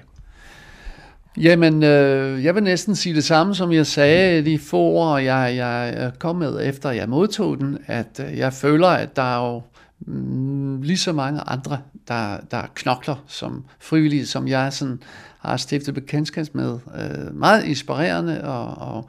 [1.37, 5.57] Jamen, øh, jeg vil næsten sige det samme, som jeg sagde de få år, jeg,
[5.57, 9.63] jeg kom med, efter jeg modtog den, at øh, jeg føler, at der er jo
[10.07, 15.03] mm, lige så mange andre, der, der knokler som frivillige, som jeg sådan
[15.39, 16.79] har stiftet bekendtskab med.
[16.99, 19.09] Øh, meget inspirerende og, og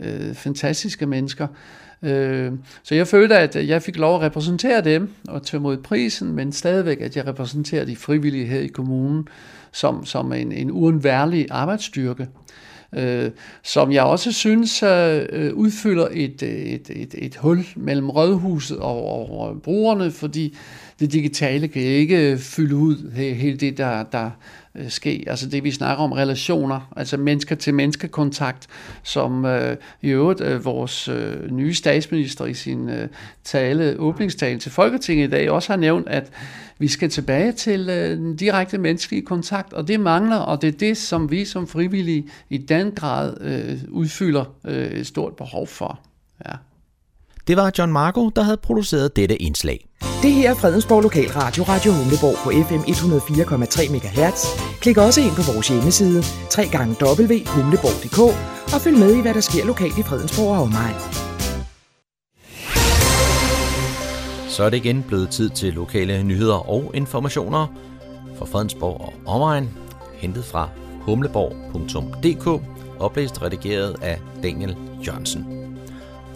[0.00, 1.46] øh, fantastiske mennesker.
[1.46, 5.76] Øh, Øh, så jeg følte, at jeg fik lov at repræsentere dem og tage mod
[5.76, 9.28] prisen, men stadigvæk, at jeg repræsenterer de frivillige her i kommunen
[9.72, 12.28] som, som en, en uundværlig arbejdsstyrke.
[12.92, 13.30] Øh,
[13.62, 19.30] som jeg også synes øh, øh udfylder et, et, et, et hul mellem rådhuset og,
[19.40, 20.56] og brugerne, fordi
[21.00, 24.30] det digitale kan ikke fylde ud hele det, der, der
[24.74, 25.24] øh, ske.
[25.26, 28.66] Altså det, vi snakker om relationer, altså mennesker til menneskekontakt,
[29.02, 33.08] som øh, i øvrigt øh, vores øh, nye statsminister i sin øh,
[33.44, 36.32] tale, åbningstale til Folketinget i dag også har nævnt, at
[36.78, 40.78] vi skal tilbage til øh, den direkte menneskelige kontakt, og det mangler, og det er
[40.78, 46.00] det, som vi som frivillige i den grad øh, udfylder øh, et stort behov for.
[46.46, 46.52] Ja.
[47.46, 49.88] Det var John Marco, der havde produceret dette indslag.
[50.22, 54.46] Det her er Fredensborg Lokalradio, Radio Humleborg på FM 104,3 MHz.
[54.80, 56.22] Klik også ind på vores hjemmeside,
[57.02, 58.18] www.humleborg.dk
[58.74, 60.94] og følg med i, hvad der sker lokalt i Fredensborg og omegn.
[64.48, 67.66] Så er det igen blevet tid til lokale nyheder og informationer
[68.38, 69.70] for Fredensborg og omegn,
[70.14, 70.68] hentet fra
[71.00, 72.62] humleborg.dk,
[72.98, 75.75] oplæst redigeret af Daniel Jørgensen.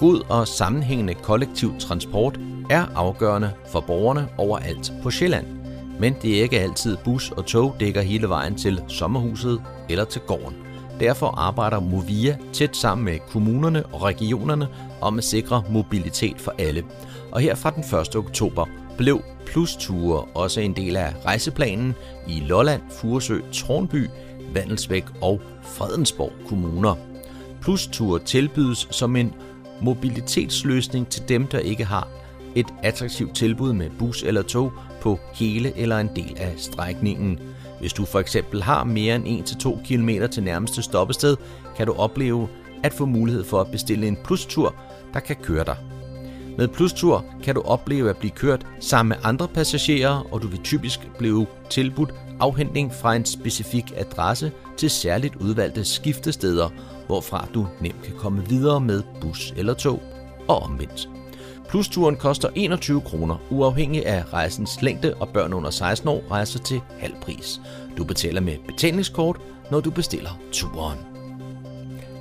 [0.01, 5.47] God og sammenhængende kollektiv transport er afgørende for borgerne overalt på Sjælland.
[5.99, 10.21] Men det er ikke altid bus og tog dækker hele vejen til sommerhuset eller til
[10.21, 10.57] gården.
[11.01, 14.69] Derfor arbejder Movia tæt sammen med kommunerne og regionerne
[15.01, 16.85] om at sikre mobilitet for alle.
[17.33, 18.17] Og her fra den 1.
[18.17, 21.95] oktober blev plusture også en del af rejseplanen
[22.29, 24.09] i Lolland, Furesø, Tornby,
[24.55, 26.95] Vandelsbæk og Fredensborg kommuner.
[27.61, 29.35] Plusture tilbydes som en
[29.81, 32.09] mobilitetsløsning til dem, der ikke har
[32.55, 37.39] et attraktivt tilbud med bus eller tog på hele eller en del af strækningen.
[37.81, 41.37] Hvis du for eksempel har mere end 1-2 km til nærmeste stoppested,
[41.77, 42.49] kan du opleve
[42.83, 44.75] at få mulighed for at bestille en plustur,
[45.15, 45.77] der kan køre dig.
[46.59, 50.61] Med Plustur kan du opleve at blive kørt sammen med andre passagerer, og du vil
[50.65, 56.69] typisk blive tilbudt afhentning fra en specifik adresse til særligt udvalgte skiftesteder,
[57.11, 60.03] hvorfra du nemt kan komme videre med bus eller tog
[60.49, 61.09] og omvendt.
[61.69, 66.81] Plusturen koster 21 kroner, uafhængig af rejsens længde, og børn under 16 år rejser til
[66.99, 67.61] halv pris.
[67.99, 69.37] Du betaler med betalingskort,
[69.71, 70.99] når du bestiller turen.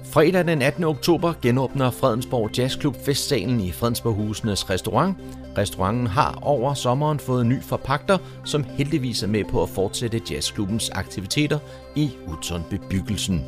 [0.05, 0.83] Fredag den 18.
[0.83, 5.17] oktober genåbner Fredensborg Jazzklub festsalen i Fredensborghusenes restaurant.
[5.57, 10.89] Restauranten har over sommeren fået ny forpagter, som heldigvis er med på at fortsætte jazzklubbens
[10.89, 11.59] aktiviteter
[11.95, 13.41] i Hudson-bebyggelsen.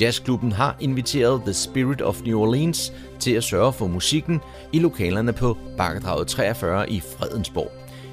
[0.00, 4.40] Jazzklubben har inviteret The Spirit of New Orleans til at sørge for musikken
[4.72, 7.72] i lokalerne på Bakkedraget 43 i Fredensborg.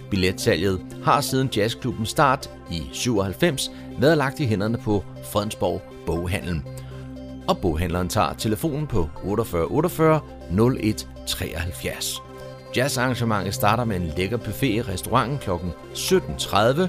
[0.09, 6.65] Billetsalget har siden jazzklubbens start i 97 været lagt i hænderne på Fredensborg Boghandlen.
[7.47, 10.19] Og boghandleren tager telefonen på 48 48
[10.79, 12.21] 01 73.
[12.77, 15.49] Jazzarrangementet starter med en lækker buffet i restauranten kl.
[15.93, 16.81] 17.30.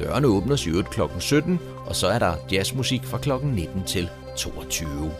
[0.00, 1.00] Dørene åbner i øvrigt kl.
[1.18, 3.30] 17, og så er der jazzmusik fra kl.
[3.44, 5.10] 19 til 22.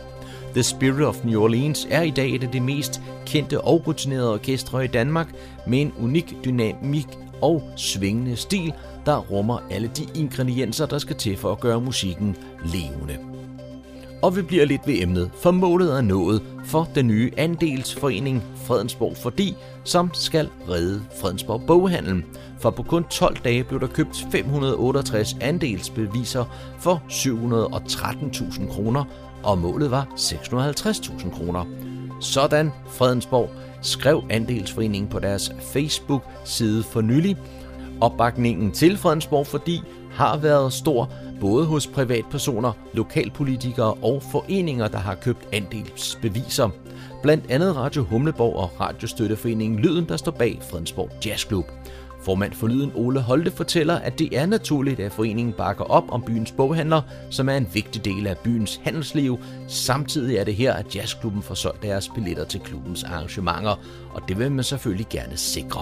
[0.53, 4.33] The Spirit of New Orleans er i dag et af de mest kendte og rutinerede
[4.33, 5.27] orkestre i Danmark
[5.67, 7.07] med en unik dynamik
[7.41, 8.73] og svingende stil,
[9.05, 13.32] der rummer alle de ingredienser, der skal til for at gøre musikken levende.
[14.23, 19.17] Og vi bliver lidt ved emnet, for målet er nået for den nye andelsforening Fredensborg
[19.17, 22.23] Fordi, som skal redde Fredensborg Boghandel.
[22.59, 26.45] For på kun 12 dage blev der købt 568 andelsbeviser
[26.79, 29.03] for 713.000 kroner,
[29.43, 31.65] og målet var 650.000 kroner.
[32.19, 33.49] Sådan Fredensborg
[33.81, 37.37] skrev andelsforeningen på deres Facebook-side for nylig.
[38.01, 39.81] Opbakningen til Fredensborg fordi
[40.13, 46.69] har været stor, både hos privatpersoner, lokalpolitikere og foreninger, der har købt andelsbeviser.
[47.23, 51.65] Blandt andet Radio Humleborg og Radiostøtteforeningen Lyden, der står bag Fredensborg Jazzklub.
[52.23, 56.21] Formand for Lyden Ole Holte fortæller, at det er naturligt, at foreningen bakker op om
[56.21, 59.39] byens boghandler, som er en vigtig del af byens handelsliv.
[59.67, 63.79] Samtidig er det her, at jazzklubben får solgt deres billetter til klubbens arrangementer,
[64.13, 65.81] og det vil man selvfølgelig gerne sikre.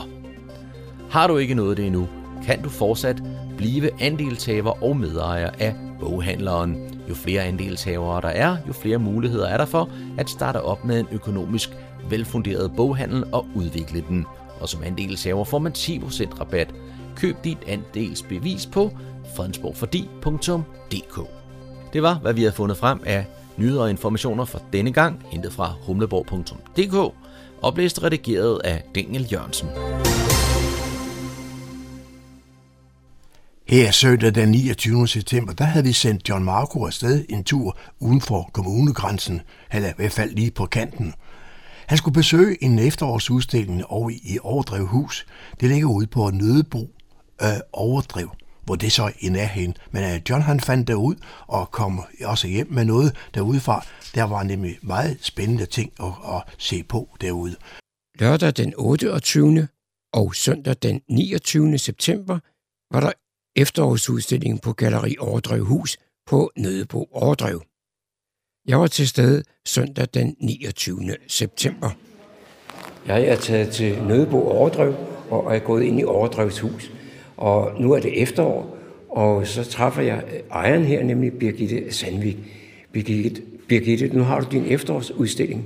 [1.09, 2.07] Har du ikke noget det endnu,
[2.45, 3.23] kan du fortsat
[3.57, 7.01] blive andelshaver og medejer af boghandleren.
[7.09, 10.99] Jo flere andelshavere der er, jo flere muligheder er der for at starte op med
[10.99, 11.69] en økonomisk
[12.09, 14.25] velfunderet boghandel og udvikle den.
[14.59, 16.73] Og som andelshaver får man 10% rabat.
[17.15, 18.91] Køb dit andelsbevis på
[19.35, 21.19] fredensborgfordi.dk
[21.93, 23.25] Det var, hvad vi har fundet frem af
[23.57, 27.15] nyheder og informationer for denne gang, hentet fra humleborg.dk,
[27.61, 29.67] oplæst og redigeret af Daniel Jørgensen.
[33.71, 35.07] Her søndag den 29.
[35.07, 39.41] september, der havde vi sendt John Marco afsted en tur uden for kommunegrænsen,
[39.73, 41.13] eller i hvert fald lige på kanten.
[41.87, 45.25] Han skulle besøge en efterårsudstilling over i Overdrev Hus.
[45.59, 46.89] Det ligger ude på Nødebo
[47.41, 48.29] øh, Overdrev,
[48.63, 49.73] hvor det så i nærheden.
[49.91, 51.15] Men øh, John han fandt derud
[51.47, 53.85] og kom også hjem med noget derudefra.
[54.15, 57.55] Der var nemlig meget spændende ting at, at se på derude.
[58.19, 59.67] Lørdag den 28.
[60.13, 61.77] og søndag den 29.
[61.77, 62.39] september
[62.93, 63.11] var der
[63.55, 67.61] efterårsudstilling på Galeri Overdrevhus på Nødebo Overdrev.
[68.67, 71.15] Jeg var til stede søndag den 29.
[71.27, 71.89] september.
[73.07, 74.95] Jeg er taget til Nødebo Overdrev
[75.29, 76.91] og er gået ind i Overdrevshus.
[77.37, 78.77] Og nu er det efterår,
[79.09, 82.37] og så træffer jeg øh, ejeren her, nemlig Birgitte Sandvik.
[82.91, 85.65] Birgitte, Birgitte, nu har du din efterårsudstilling.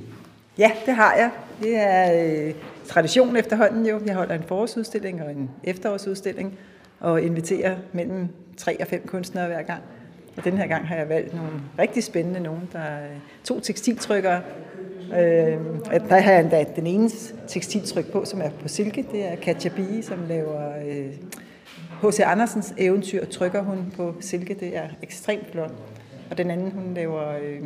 [0.57, 1.31] Ja, det har jeg.
[1.61, 2.53] Det er øh,
[2.87, 3.99] tradition efterhånden jo.
[4.05, 6.57] Jeg holder en forårsudstilling og en efterårsudstilling
[6.99, 8.27] og inviterer mellem
[8.57, 9.83] tre og fem kunstnere hver gang.
[10.37, 12.69] Og den her gang har jeg valgt nogle rigtig spændende nogen.
[12.73, 13.07] Der er
[13.43, 14.41] to tekstiltrykkere.
[15.05, 15.57] Øh,
[16.09, 17.09] der har jeg endda den ene
[17.47, 19.05] tekstiltryk på, som er på silke.
[19.11, 20.71] Det er Katja Bie, som laver
[22.01, 22.19] H.C.
[22.19, 24.53] Øh, Andersens eventyr, trykker hun på silke.
[24.53, 25.71] Det er ekstremt flot.
[26.31, 27.63] Og den anden, hun laver øh,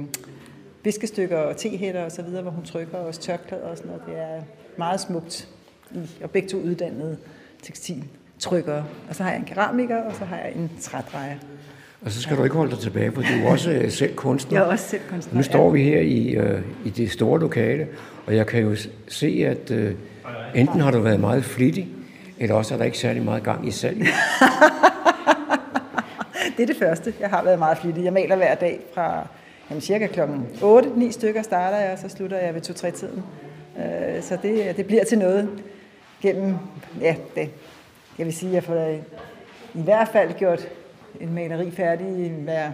[0.83, 4.05] viskestykker og tehætter og så videre, hvor hun trykker også tørklæder og sådan noget.
[4.05, 4.41] Det er
[4.77, 5.49] meget smukt
[5.91, 7.17] i, og begge to uddannede
[8.39, 8.85] tekstiltrykkere.
[9.09, 11.35] Og så har jeg en keramiker, og så har jeg en trædrejer.
[12.01, 14.59] Og så skal du ikke holde dig tilbage, for du er også øh, selv kunstner.
[14.59, 15.37] Jeg er også selv kunstner.
[15.37, 17.87] Nu står vi her i, uh, i det store lokale,
[18.25, 18.75] og jeg kan jo
[19.07, 19.91] se, at uh,
[20.55, 21.87] enten har du været meget flittig,
[22.37, 23.97] eller også er der ikke særlig meget gang i salg.
[26.57, 27.13] det er det første.
[27.19, 28.03] Jeg har været meget flittig.
[28.03, 29.27] Jeg maler hver dag fra
[29.69, 33.23] jamen, cirka klokken 8, 9 stykker starter jeg, og så slutter jeg ved 2-3 tiden.
[33.75, 33.83] Uh,
[34.21, 35.49] så det, det bliver til noget
[36.21, 36.55] gennem,
[37.01, 37.49] ja, det,
[38.19, 38.87] jeg vil sige, at jeg får
[39.73, 40.67] i hvert fald gjort
[41.21, 42.71] en maleri færdig hver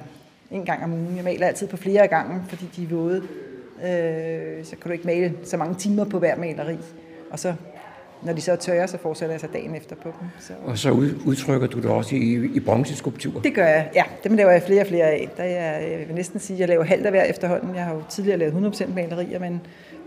[0.51, 1.15] en gang om ugen.
[1.15, 3.23] Jeg maler altid på flere gange, fordi de er våde.
[3.85, 6.77] Øh, så kan du ikke male så mange timer på hver maleri.
[7.31, 7.53] Og så
[8.23, 10.27] når de så er tørre, så fortsætter jeg så dagen efter på dem.
[10.39, 10.53] Så.
[10.65, 13.41] Og så ud, udtrykker du det også i, i bronzeskulptur?
[13.41, 14.03] Det gør jeg, ja.
[14.23, 15.29] Dem laver jeg flere og flere af.
[15.37, 17.75] Der er, jeg vil næsten sige, at jeg laver halvt af hver efterhånden.
[17.75, 19.61] Jeg har jo tidligere lavet 100% malerier, men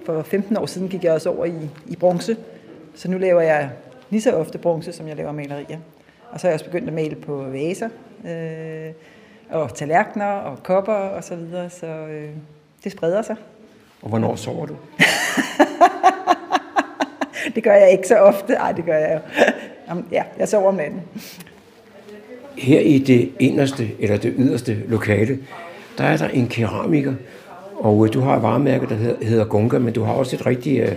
[0.06, 2.36] for 15 år siden gik jeg også over i, i bronze.
[2.94, 3.70] Så nu laver jeg
[4.10, 5.78] lige så ofte bronze, som jeg laver malerier.
[6.30, 7.88] Og så er jeg også begyndt at male på vaser,
[8.28, 8.92] øh,
[9.50, 12.28] og tallerkener og kopper og så videre, så øh,
[12.84, 13.36] det spreder sig.
[14.02, 14.74] Og hvornår sover du?
[17.54, 18.52] det gør jeg ikke så ofte.
[18.52, 19.44] Nej, det gør jeg jo.
[20.12, 21.02] Ja, jeg sover om natten.
[22.58, 25.38] Her i det inderste, eller det yderste lokale,
[25.98, 27.14] der er der en keramiker,
[27.74, 30.46] og øh, du har et varemærke, der hedder, hedder Gunga, men du har også et
[30.46, 30.92] rigtigt, øh,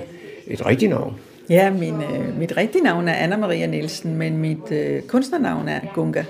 [0.47, 1.19] et rigtigt navn.
[1.51, 5.79] Ja, min, øh, mit rigtige navn er Anna Maria Nielsen, men mit øh, kunstnernavn er
[5.93, 6.23] Gunga.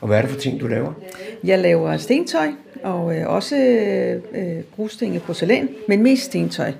[0.00, 0.92] Og hvad er det for ting, du laver?
[1.44, 2.48] Jeg laver stentøj,
[2.82, 3.56] og øh, også
[4.32, 6.72] øh, brugsten i porcelæn, men mest stentøj.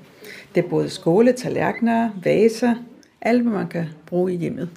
[0.54, 2.74] Det er både skåle, tallerkener, vaser,
[3.20, 4.68] alt hvad man kan bruge i hjemmet.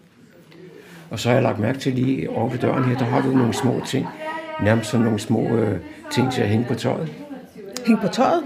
[1.10, 3.38] Og så har jeg lagt mærke til lige over ved døren her, der har du
[3.38, 4.08] nogle små ting.
[4.64, 5.78] Nærmest sådan nogle små øh,
[6.12, 7.10] ting til at hænge på tøjet.
[7.86, 8.44] Hænge på tøjet?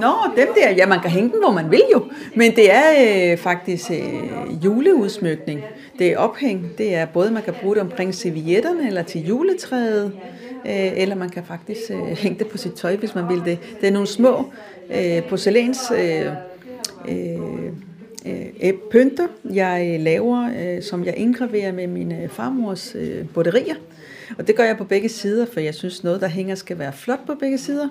[0.00, 2.04] Nå, dem der, ja, man kan hænge dem, hvor man vil jo.
[2.34, 2.84] Men det er
[3.32, 5.60] øh, faktisk øh, juleudsmykning.
[5.98, 6.72] Det er ophæng.
[6.78, 10.12] Det er både, man kan bruge det omkring servietterne eller til juletræet,
[10.66, 13.58] øh, eller man kan faktisk øh, hænge det på sit tøj, hvis man vil det.
[13.80, 14.52] Det er nogle små
[14.94, 16.26] øh, porcelæns øh,
[17.08, 17.72] øh,
[18.62, 23.74] øh, pynter, jeg laver, øh, som jeg indgraverer med min øh, farmors øh, broderier.
[24.38, 26.92] Og det gør jeg på begge sider, for jeg synes, noget, der hænger, skal være
[26.92, 27.88] flot på begge sider.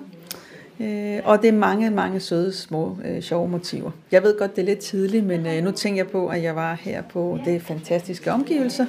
[0.80, 3.90] Øh, og det er mange, mange søde, små, øh, sjove motiver.
[4.12, 6.56] Jeg ved godt, det er lidt tidligt, men øh, nu tænker jeg på, at jeg
[6.56, 8.86] var her på det fantastiske omgivelser.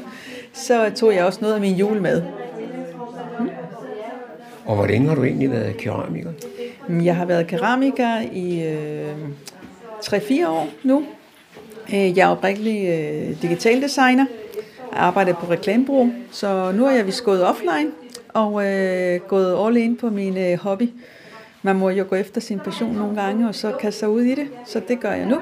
[0.54, 2.22] Så tog jeg også noget af min jul med.
[3.39, 3.50] Hmm.
[4.66, 6.32] Og hvor længe har du egentlig været keramiker?
[6.89, 9.16] Jeg har været keramiker i øh,
[10.06, 11.04] 3-4 år nu.
[11.94, 14.26] Øh, jeg er oprigtig øh, digital designer.
[14.92, 17.92] Jeg arbejder på reklamebureau, så nu er jeg vist gået offline
[18.34, 20.89] og øh, gået all in på min øh, hobby.
[21.62, 24.36] Man må jo gå efter sin passion nogle gange, og så kaste sig ud i
[24.36, 24.47] det.
[24.66, 25.41] Så det gør jeg nu.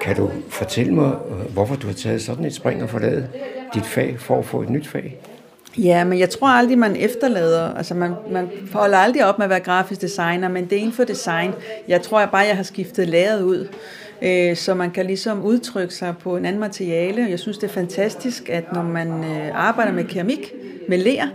[0.00, 1.10] Kan du fortælle mig,
[1.52, 3.28] hvorfor du har taget sådan et spring og forladet
[3.74, 5.18] dit fag for at få et nyt fag?
[5.78, 9.50] Ja, men jeg tror aldrig, man efterlader, altså man, man holder aldrig op med at
[9.50, 11.52] være grafisk designer, men det er inden for design.
[11.88, 13.68] Jeg tror jeg bare, jeg har skiftet læret ud,
[14.24, 17.26] øh, så man kan ligesom udtrykke sig på en anden materiale.
[17.30, 20.52] Jeg synes, det er fantastisk, at når man øh, arbejder med keramik,
[20.88, 21.26] med ler,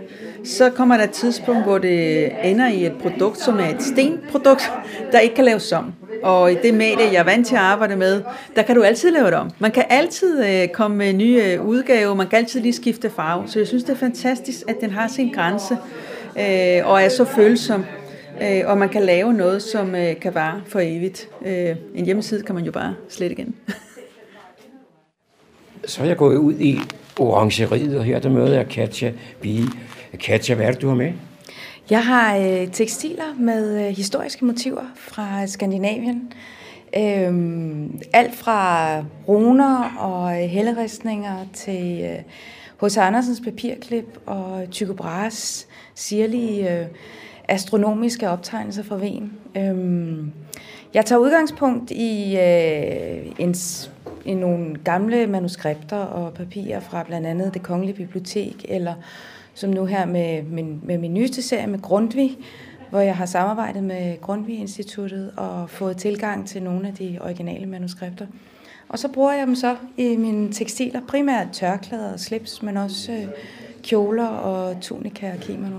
[0.44, 4.72] så kommer der et tidspunkt, hvor det ender i et produkt, som er et stenprodukt,
[5.12, 5.92] der ikke kan laves om.
[6.22, 8.22] Og i det medie, jeg er vant til at arbejde med,
[8.56, 9.50] der kan du altid lave det om.
[9.58, 13.42] Man kan altid øh, komme med nye øh, udgaver, man kan altid lige skifte farve.
[13.46, 15.76] Så jeg synes, det er fantastisk, at den har sin grænse
[16.38, 17.84] øh, og er så følsom.
[18.42, 21.28] Øh, og man kan lave noget, som øh, kan vare for evigt.
[21.46, 23.54] Øh, en hjemmeside kan man jo bare slet igen.
[25.84, 26.78] så er jeg gået ud i
[27.18, 29.66] orangeriet, og her der møder jeg Katja Bie.
[30.20, 31.12] Katja, hvad er det, du har med?
[31.90, 36.32] Jeg har øh, tekstiler med øh, historiske motiver fra Skandinavien.
[36.96, 42.18] Øhm, alt fra runer og helleristninger til øh,
[42.82, 42.96] H.C.
[42.96, 46.86] Andersens papirklip og Tycho Brahes sirlige øh,
[47.48, 49.32] astronomiske optegnelser fra Ven.
[49.56, 50.32] Øhm,
[50.94, 53.54] jeg tager udgangspunkt i, øh, en,
[54.24, 58.94] i nogle gamle manuskripter og papirer fra blandt andet det Kongelige Bibliotek eller
[59.54, 62.38] som nu her med min, med min nyeste serie med Grundtvig,
[62.90, 67.66] hvor jeg har samarbejdet med Grundtvig Instituttet og fået tilgang til nogle af de originale
[67.66, 68.26] manuskripter.
[68.88, 73.12] Og så bruger jeg dem så i mine tekstiler, primært tørklæder og slips, men også
[73.12, 73.28] øh,
[73.82, 75.76] kjoler og tunika og kimono.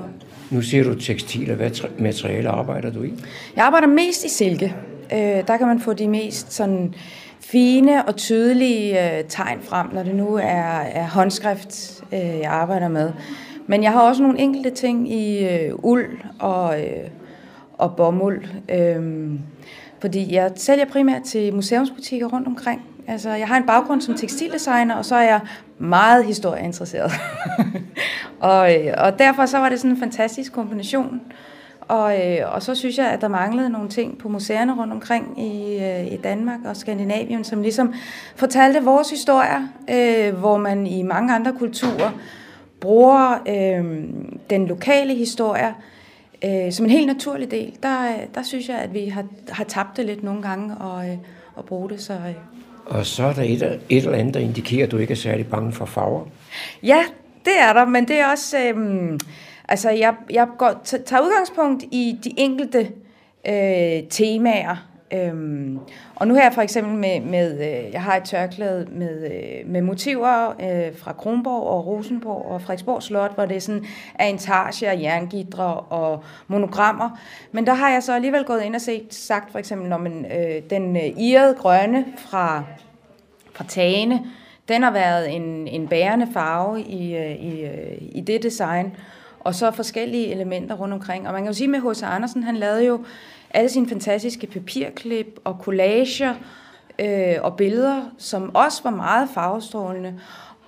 [0.52, 1.56] Nu siger du tekstiler.
[1.56, 3.14] Hvad materiale arbejder du i?
[3.56, 4.76] Jeg arbejder mest i silke.
[5.14, 6.93] Øh, der kan man få de mest sådan
[7.39, 12.88] fine og tydelige øh, tegn frem, når det nu er, er håndskrift, øh, jeg arbejder
[12.88, 13.12] med.
[13.68, 17.10] Men jeg har også nogle enkelte ting i øh, uld og, øh,
[17.74, 18.43] og bomuld.
[18.70, 19.30] Øh,
[20.00, 22.82] fordi jeg sælger primært til museumsbutikker rundt omkring.
[23.10, 25.39] Altså, jeg har en baggrund som tekstildesigner, og så er jeg
[25.78, 27.12] meget historieinteresseret.
[28.39, 31.22] og, øh, og derfor så var det sådan en fantastisk kombination.
[31.82, 35.43] Og, øh, og så synes jeg, at der manglede nogle ting på museerne rundt omkring
[35.43, 37.93] i, øh, i Danmark og Skandinavien, som ligesom
[38.36, 42.12] fortalte vores historier, øh, hvor man i mange andre kulturer
[42.80, 44.03] bruger øh,
[44.49, 45.74] den lokale historie
[46.45, 49.97] øh, som en helt naturlig del, der, der synes jeg, at vi har, har tabt
[49.97, 51.18] det lidt nogle gange og, øh,
[51.55, 52.01] og bruge det.
[52.01, 52.59] Så, øh.
[52.90, 55.48] Og så er der et, et eller andet, der indikerer, at du ikke er særlig
[55.48, 56.26] bange for farver.
[56.84, 57.04] Ja,
[57.46, 58.58] det er der, men det er også...
[58.68, 59.20] Øhm,
[59.68, 62.92] altså, jeg, jeg går, tager udgangspunkt i de enkelte
[63.48, 65.80] øh, temaer, Øhm,
[66.20, 69.82] og nu her for eksempel med, med øh, jeg har et tørklæde med, øh, med
[69.82, 73.86] motiver øh, fra Kronborg og Rosenborg og Frederiksborg Slot, hvor det er sådan
[74.20, 74.38] af
[74.82, 77.20] og jerngitre og monogrammer.
[77.51, 80.26] Men der har jeg så alligevel gået ind og set, sagt for eksempel, når man,
[80.26, 82.63] øh, den øh, irrede grønne fra,
[83.53, 84.26] fra tagene,
[84.67, 87.67] den har været en, en bærende farve i, øh, i,
[88.01, 88.95] i det design,
[89.39, 91.28] og så forskellige elementer rundt omkring.
[91.28, 92.03] Og man kan jo sige med H.C.
[92.03, 92.99] Andersen, han lavede jo
[93.54, 96.34] alle sine fantastiske papirklip og collager
[97.00, 100.14] øh, og billeder, som også var meget farvestrålende.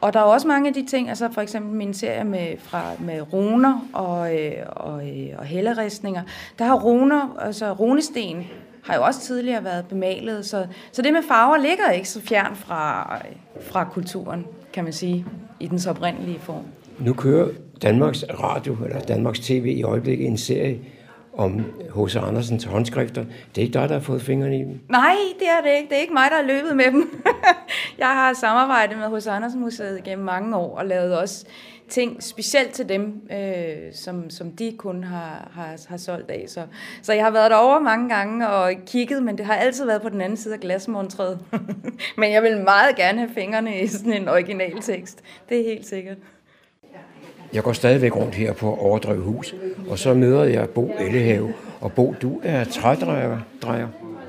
[0.01, 2.83] Og der er også mange af de ting, altså for eksempel min serie med, fra,
[2.99, 6.21] med runer og, øh, og, øh, og helleristninger,
[6.59, 8.47] der har runer, altså runesten,
[8.83, 12.55] har jo også tidligere været bemalet, så, så det med farver ligger ikke så fjern
[12.55, 13.17] fra,
[13.61, 15.25] fra kulturen, kan man sige,
[15.59, 16.63] i dens oprindelige form.
[16.99, 17.49] Nu kører
[17.81, 20.79] Danmarks Radio, eller Danmarks TV i øjeblikket en serie
[21.33, 21.65] om
[21.95, 22.15] H.C.
[22.15, 23.23] Andersens håndskrifter.
[23.55, 24.79] Det er ikke dig, der har fået fingrene i dem?
[24.89, 25.89] Nej, det er det ikke.
[25.89, 27.23] Det er ikke mig, der har løbet med dem.
[27.97, 29.27] jeg har samarbejdet med H.C.
[29.27, 31.45] Andersen Museet gennem mange år, og lavet også
[31.91, 36.45] ting specielt til dem, øh, som, som de kun har, har, har solgt af.
[36.47, 36.61] Så,
[37.01, 40.09] så jeg har været derovre mange gange og kigget, men det har altid været på
[40.09, 41.39] den anden side af glasmontret.
[42.17, 45.23] men jeg vil meget gerne have fingrene i sådan en original tekst.
[45.49, 46.17] Det er helt sikkert.
[47.53, 49.55] Jeg går stadigvæk rundt her på Overdrev Hus,
[49.89, 51.53] og så møder jeg Bo Ellehave.
[51.81, 53.39] Og Bo, du er trædrejer.
[53.61, 53.87] Drejer.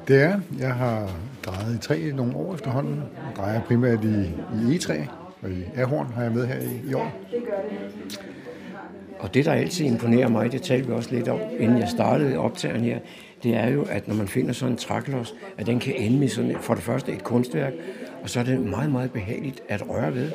[0.09, 0.41] Det er.
[0.59, 1.11] Jeg har
[1.47, 2.95] drejet i træ nogle år efterhånden.
[2.97, 4.31] Jeg drejer primært i,
[4.73, 4.99] i E-træ,
[5.43, 7.13] og i ahorn har jeg med her i, i år.
[9.19, 12.39] Og det, der altid imponerer mig, det talte vi også lidt om, inden jeg startede
[12.39, 12.99] optageren her,
[13.43, 16.29] det er jo, at når man finder sådan en træklods, at den kan ende med
[16.29, 17.73] sådan, for det første et kunstværk,
[18.23, 20.31] og så er det meget, meget behageligt at røre ved.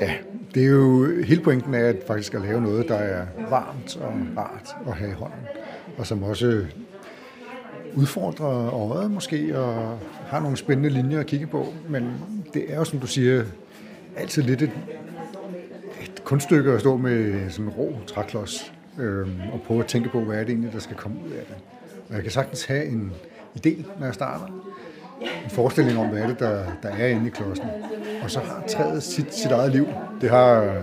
[0.00, 0.12] Ja,
[0.54, 4.12] det er jo hele pointen af at faktisk at lave noget, der er varmt og
[4.36, 5.46] rart at have i hånden,
[5.98, 6.66] og som også
[7.94, 12.14] udfordrer øjet måske, og har nogle spændende linjer at kigge på, men
[12.54, 13.44] det er jo, som du siger,
[14.16, 14.72] altid lidt et,
[16.02, 20.20] et kunststykke at stå med sådan en rå træklods, øhm, og prøve at tænke på,
[20.20, 21.56] hvad er det egentlig, der skal komme ud af det.
[22.08, 23.12] Og jeg kan sagtens have en
[23.56, 24.46] idé, når jeg starter,
[25.20, 27.66] en forestilling om, hvad er det, der, der er inde i klodsen.
[28.22, 29.86] Og så har træet sit, sit eget liv.
[30.20, 30.74] Det har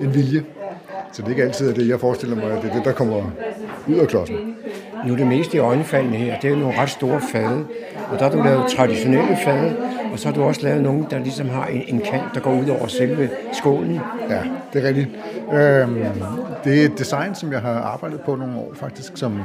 [0.00, 0.44] en vilje.
[1.12, 2.92] Så det er ikke altid at det, jeg forestiller mig, at det er det, der
[2.92, 3.30] kommer
[3.88, 4.56] ud af klodsen.
[5.06, 7.66] Nu det meste i øjenfaldene her, det er nogle ret store fade.
[8.12, 9.76] Og der har du lavet traditionelle fade,
[10.12, 12.52] og så har du også lavet nogle, der ligesom har en, en kant, der går
[12.52, 14.00] ud over selve skålen.
[14.30, 14.40] Ja,
[14.72, 15.08] det er rigtigt.
[15.52, 16.04] Øhm,
[16.64, 19.42] det er et design, som jeg har arbejdet på nogle år faktisk, som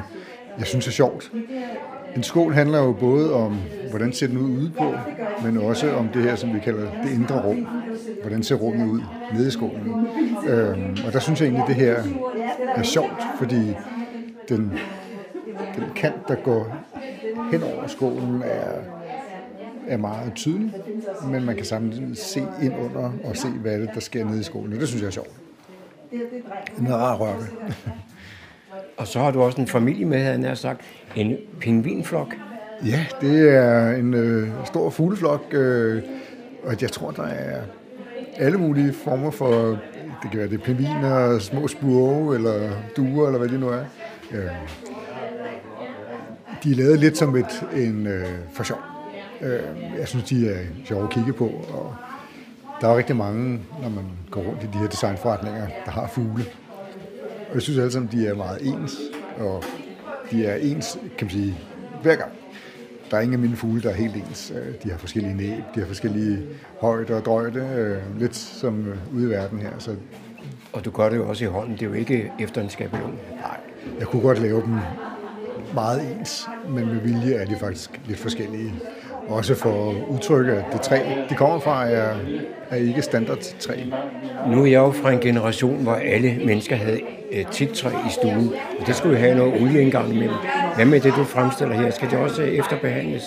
[0.60, 1.32] jeg synes er sjovt.
[2.16, 3.58] En skål handler jo både om,
[3.90, 4.94] hvordan ser den ud ude på,
[5.44, 7.68] men også om det her, som vi kalder det indre rum.
[8.22, 9.02] Hvordan ser rummet ud
[9.34, 10.08] nede i skålen.
[10.48, 12.04] Øhm, og der synes jeg egentlig, at det her
[12.76, 13.76] er sjovt, fordi
[14.50, 14.74] den,
[15.76, 16.78] den kant, der går
[17.52, 18.82] hen over skålen, er,
[19.88, 20.74] er meget tydelig,
[21.32, 24.44] men man kan samtidig se ind under og se, hvad det der sker nede i
[24.44, 24.74] skålen.
[24.74, 25.32] Og det synes jeg er sjovt.
[26.80, 27.46] En rar rørke.
[28.98, 30.82] Og så har du også en familie med, havde jeg sagt,
[31.16, 32.36] en pingvinflok.
[32.86, 36.04] Ja, det er en øh, stor fugleflok, øh,
[36.64, 37.62] og jeg tror, der er
[38.38, 39.52] alle mulige former for,
[40.24, 43.84] det kan være det pingviner, små spurve, eller duer, eller hvad det nu er.
[44.32, 44.50] Øh,
[46.64, 48.80] de er lavet lidt som et, en øh, for sjov.
[49.42, 49.60] Øh,
[50.00, 51.96] jeg synes, de er sjove at kigge på, og
[52.82, 56.46] der er rigtig mange, når man går rundt i de her designforretninger, der har fugle.
[57.50, 58.98] Og jeg synes alle sammen, de er meget ens,
[59.38, 59.64] og
[60.32, 61.58] de er ens, kan man sige,
[62.02, 62.32] hver gang.
[63.12, 64.54] Der er ingen af mine fugle, der er helt ens.
[64.84, 66.46] De har forskellige næb, de har forskellige
[66.82, 69.72] højde og drøjde, lidt som ude i verden her.
[69.80, 69.96] Så
[70.74, 73.20] og du gør det jo også i hånden, det er jo ikke efter en skabelon.
[73.42, 73.60] Nej,
[74.00, 74.76] jeg kunne godt lave dem
[75.74, 78.74] meget ens, men med vilje er de faktisk lidt forskellige.
[79.30, 81.00] Også for at udtrykke, at det træ,
[81.30, 82.16] de kommer fra, er,
[82.70, 83.74] er ikke standard træ.
[84.48, 87.00] Nu er jeg jo fra en generation, hvor alle mennesker havde
[87.32, 90.36] et træ i stuen, og det skulle jo have noget olie engang imellem.
[90.76, 91.92] Hvad med det, du fremstiller her?
[91.92, 93.24] Skal det også efterbehandles?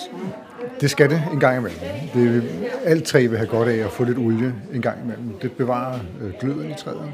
[0.81, 1.79] Det skal det en gang imellem.
[2.13, 2.43] Det,
[2.85, 5.33] alt træ vil have godt af at få lidt olie en gang imellem.
[5.41, 7.13] Det bevarer øh, gløden i træet.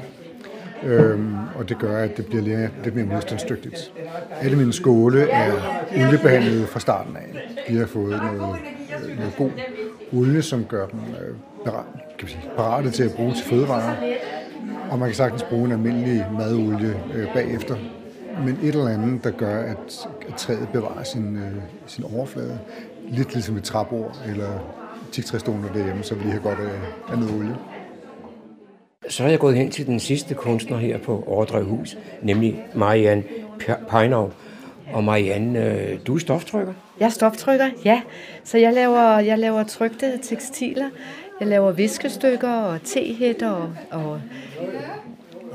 [0.84, 3.92] Øhm, og det gør, at det bliver lidt, mere modstandsdygtigt.
[4.40, 5.52] Alle mine skåle er
[5.96, 7.48] oliebehandlet fra starten af.
[7.68, 8.79] De har fået noget, øh,
[9.18, 9.50] noget god
[10.12, 11.84] olie, som gør dem øh, parat,
[12.18, 13.96] kan sige, parate til at bruge til fødevarer.
[14.90, 17.76] Og man kan sagtens bruge en almindelig madolie øh, bagefter.
[18.44, 22.58] Men et eller andet, der gør, at, at træet bevarer sin, øh, sin overflade.
[23.08, 24.76] Lidt ligesom et træbord eller
[25.12, 27.56] tigtræstoner derhjemme, så vi har godt af, af noget olie.
[29.08, 33.22] Så er jeg gået hen til den sidste kunstner her på Overdrevhus, nemlig Marianne
[33.90, 34.30] Peinau.
[34.92, 36.72] Og Marianne, øh, du er stoftrykker?
[37.00, 38.00] Jeg er stoftrykker, ja.
[38.44, 40.88] Så jeg laver, jeg laver trygte tekstiler.
[41.40, 44.20] Jeg laver viskestykker og tehætter og, og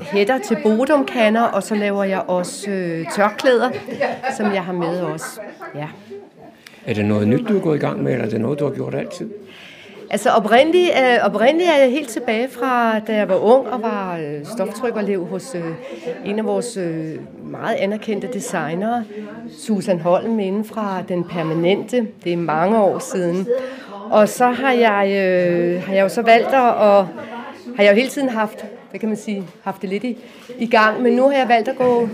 [0.00, 3.70] hætter til bodumkanner, og så laver jeg også øh, tørklæder,
[4.36, 5.40] som jeg har med også.
[5.74, 5.88] Ja.
[6.86, 8.64] Er det noget nyt, du er gået i gang med, eller er det noget, du
[8.64, 9.30] har gjort altid?
[10.10, 14.18] Altså oprindeligt, øh, oprindeligt er jeg helt tilbage fra, da jeg var ung og var
[14.18, 15.64] øh, stoftrykkerlev hos øh,
[16.24, 19.04] en af vores øh, meget anerkendte designere,
[19.58, 22.06] Susan Holm, inden fra Den Permanente.
[22.24, 23.46] Det er mange år siden.
[24.10, 27.08] Og så har jeg, øh, har jeg jo så valgt at, og
[27.76, 30.18] har jeg jo hele tiden haft, hvad kan man sige, haft det lidt i,
[30.58, 32.08] i gang, men nu har jeg valgt at gå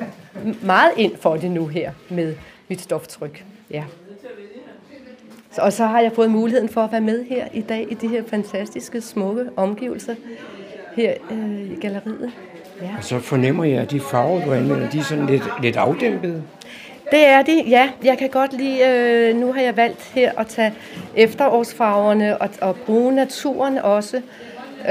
[0.63, 2.35] meget ind for det nu her med
[2.69, 3.45] mit stoftryk.
[3.71, 3.83] Ja.
[5.59, 8.09] Og så har jeg fået muligheden for at være med her i dag i de
[8.09, 10.15] her fantastiske, smukke omgivelser
[10.97, 12.33] her øh, i galleriet.
[12.83, 12.89] Ja.
[12.99, 16.43] Og så fornemmer jeg, at de farver, du anvender, de er sådan lidt, lidt afdæmpede.
[17.11, 17.91] Det er det, ja.
[18.05, 20.75] Jeg kan godt lide, øh, nu har jeg valgt her at tage
[21.17, 24.23] efterårsfarverne og, og bruge naturen også.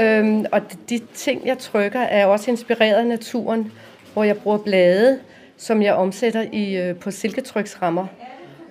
[0.00, 0.60] Øhm, og
[0.90, 3.72] de ting, jeg trykker, er også inspireret af naturen,
[4.12, 5.18] hvor jeg bruger blade,
[5.56, 8.06] som jeg omsætter i, øh, på silketryksrammer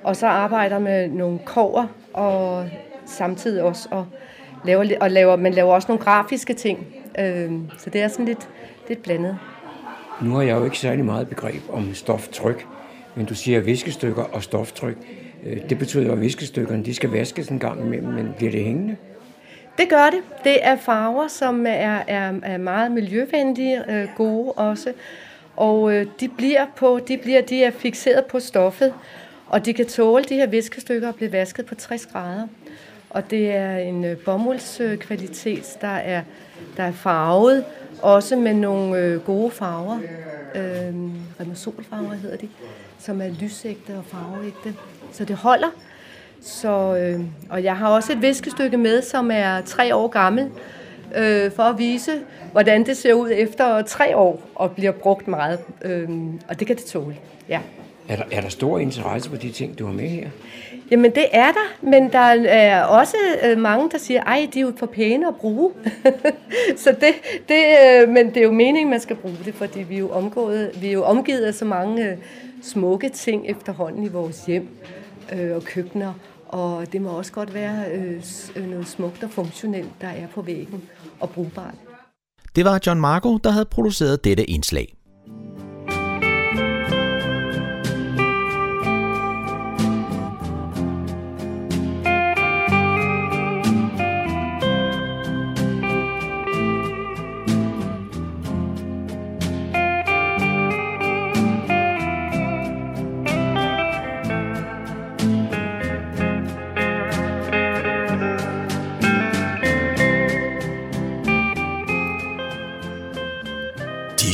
[0.04, 2.70] og så arbejder med nogle kover, og
[3.06, 4.06] samtidig også og
[4.66, 6.88] laver, og laver, man laver også nogle grafiske ting.
[7.20, 8.50] Øh, så det er sådan lidt,
[8.88, 9.38] lidt blandet.
[10.22, 12.68] Nu har jeg jo ikke særlig meget begreb om stoftryk,
[13.16, 14.98] men du siger viskestykker og stoftryk.
[15.46, 18.64] Øh, det betyder jo, at viskestykkerne de skal vaskes en gang imellem, men bliver det
[18.64, 18.96] hængende?
[19.78, 20.44] Det gør det.
[20.44, 24.94] Det er farver, som er, er, er meget miljøvenlige, øh, gode også.
[25.56, 28.94] Og øh, de bliver på, de bliver, de er fixeret på stoffet,
[29.52, 32.48] og de kan tåle de her viskestykker at blive vasket på 60 grader.
[33.10, 36.24] Og det er en øh, bomuldskvalitet, der er,
[36.78, 37.66] der er farvet,
[38.02, 40.00] også med nogle øh, gode farver.
[40.56, 40.94] Øh,
[41.40, 42.50] Remasolfarver hedder de,
[43.00, 44.76] som er lysægte og farveægte.
[45.12, 45.70] Så det holder.
[46.42, 50.50] Så, øh, og jeg har også et viskestykke med, som er tre år gammel,
[51.16, 52.12] øh, for at vise,
[52.52, 55.60] hvordan det ser ud efter tre år og bliver brugt meget.
[55.82, 56.10] Øh,
[56.48, 57.16] og det kan det tåle,
[57.50, 57.60] ja.
[58.12, 60.30] Er der, er der stor interesse for de ting, du har med her?
[60.92, 64.64] Jamen det er der, men der er også øh, mange, der siger, ej, de er
[64.64, 65.72] jo for pæne at bruge.
[66.84, 67.14] så det,
[67.50, 70.10] det, øh, men det er jo meningen, man skal bruge det, fordi vi er jo,
[70.10, 72.18] omgået, vi er jo omgivet af så mange øh,
[72.64, 74.68] smukke ting efterhånden i vores hjem
[75.34, 76.14] øh, og køkkener.
[76.48, 77.86] Og det må også godt være
[78.56, 80.84] øh, noget smukt og funktionelt, der er på væggen
[81.20, 81.76] og brugbart.
[82.56, 84.94] Det var John Marco, der havde produceret dette indslag.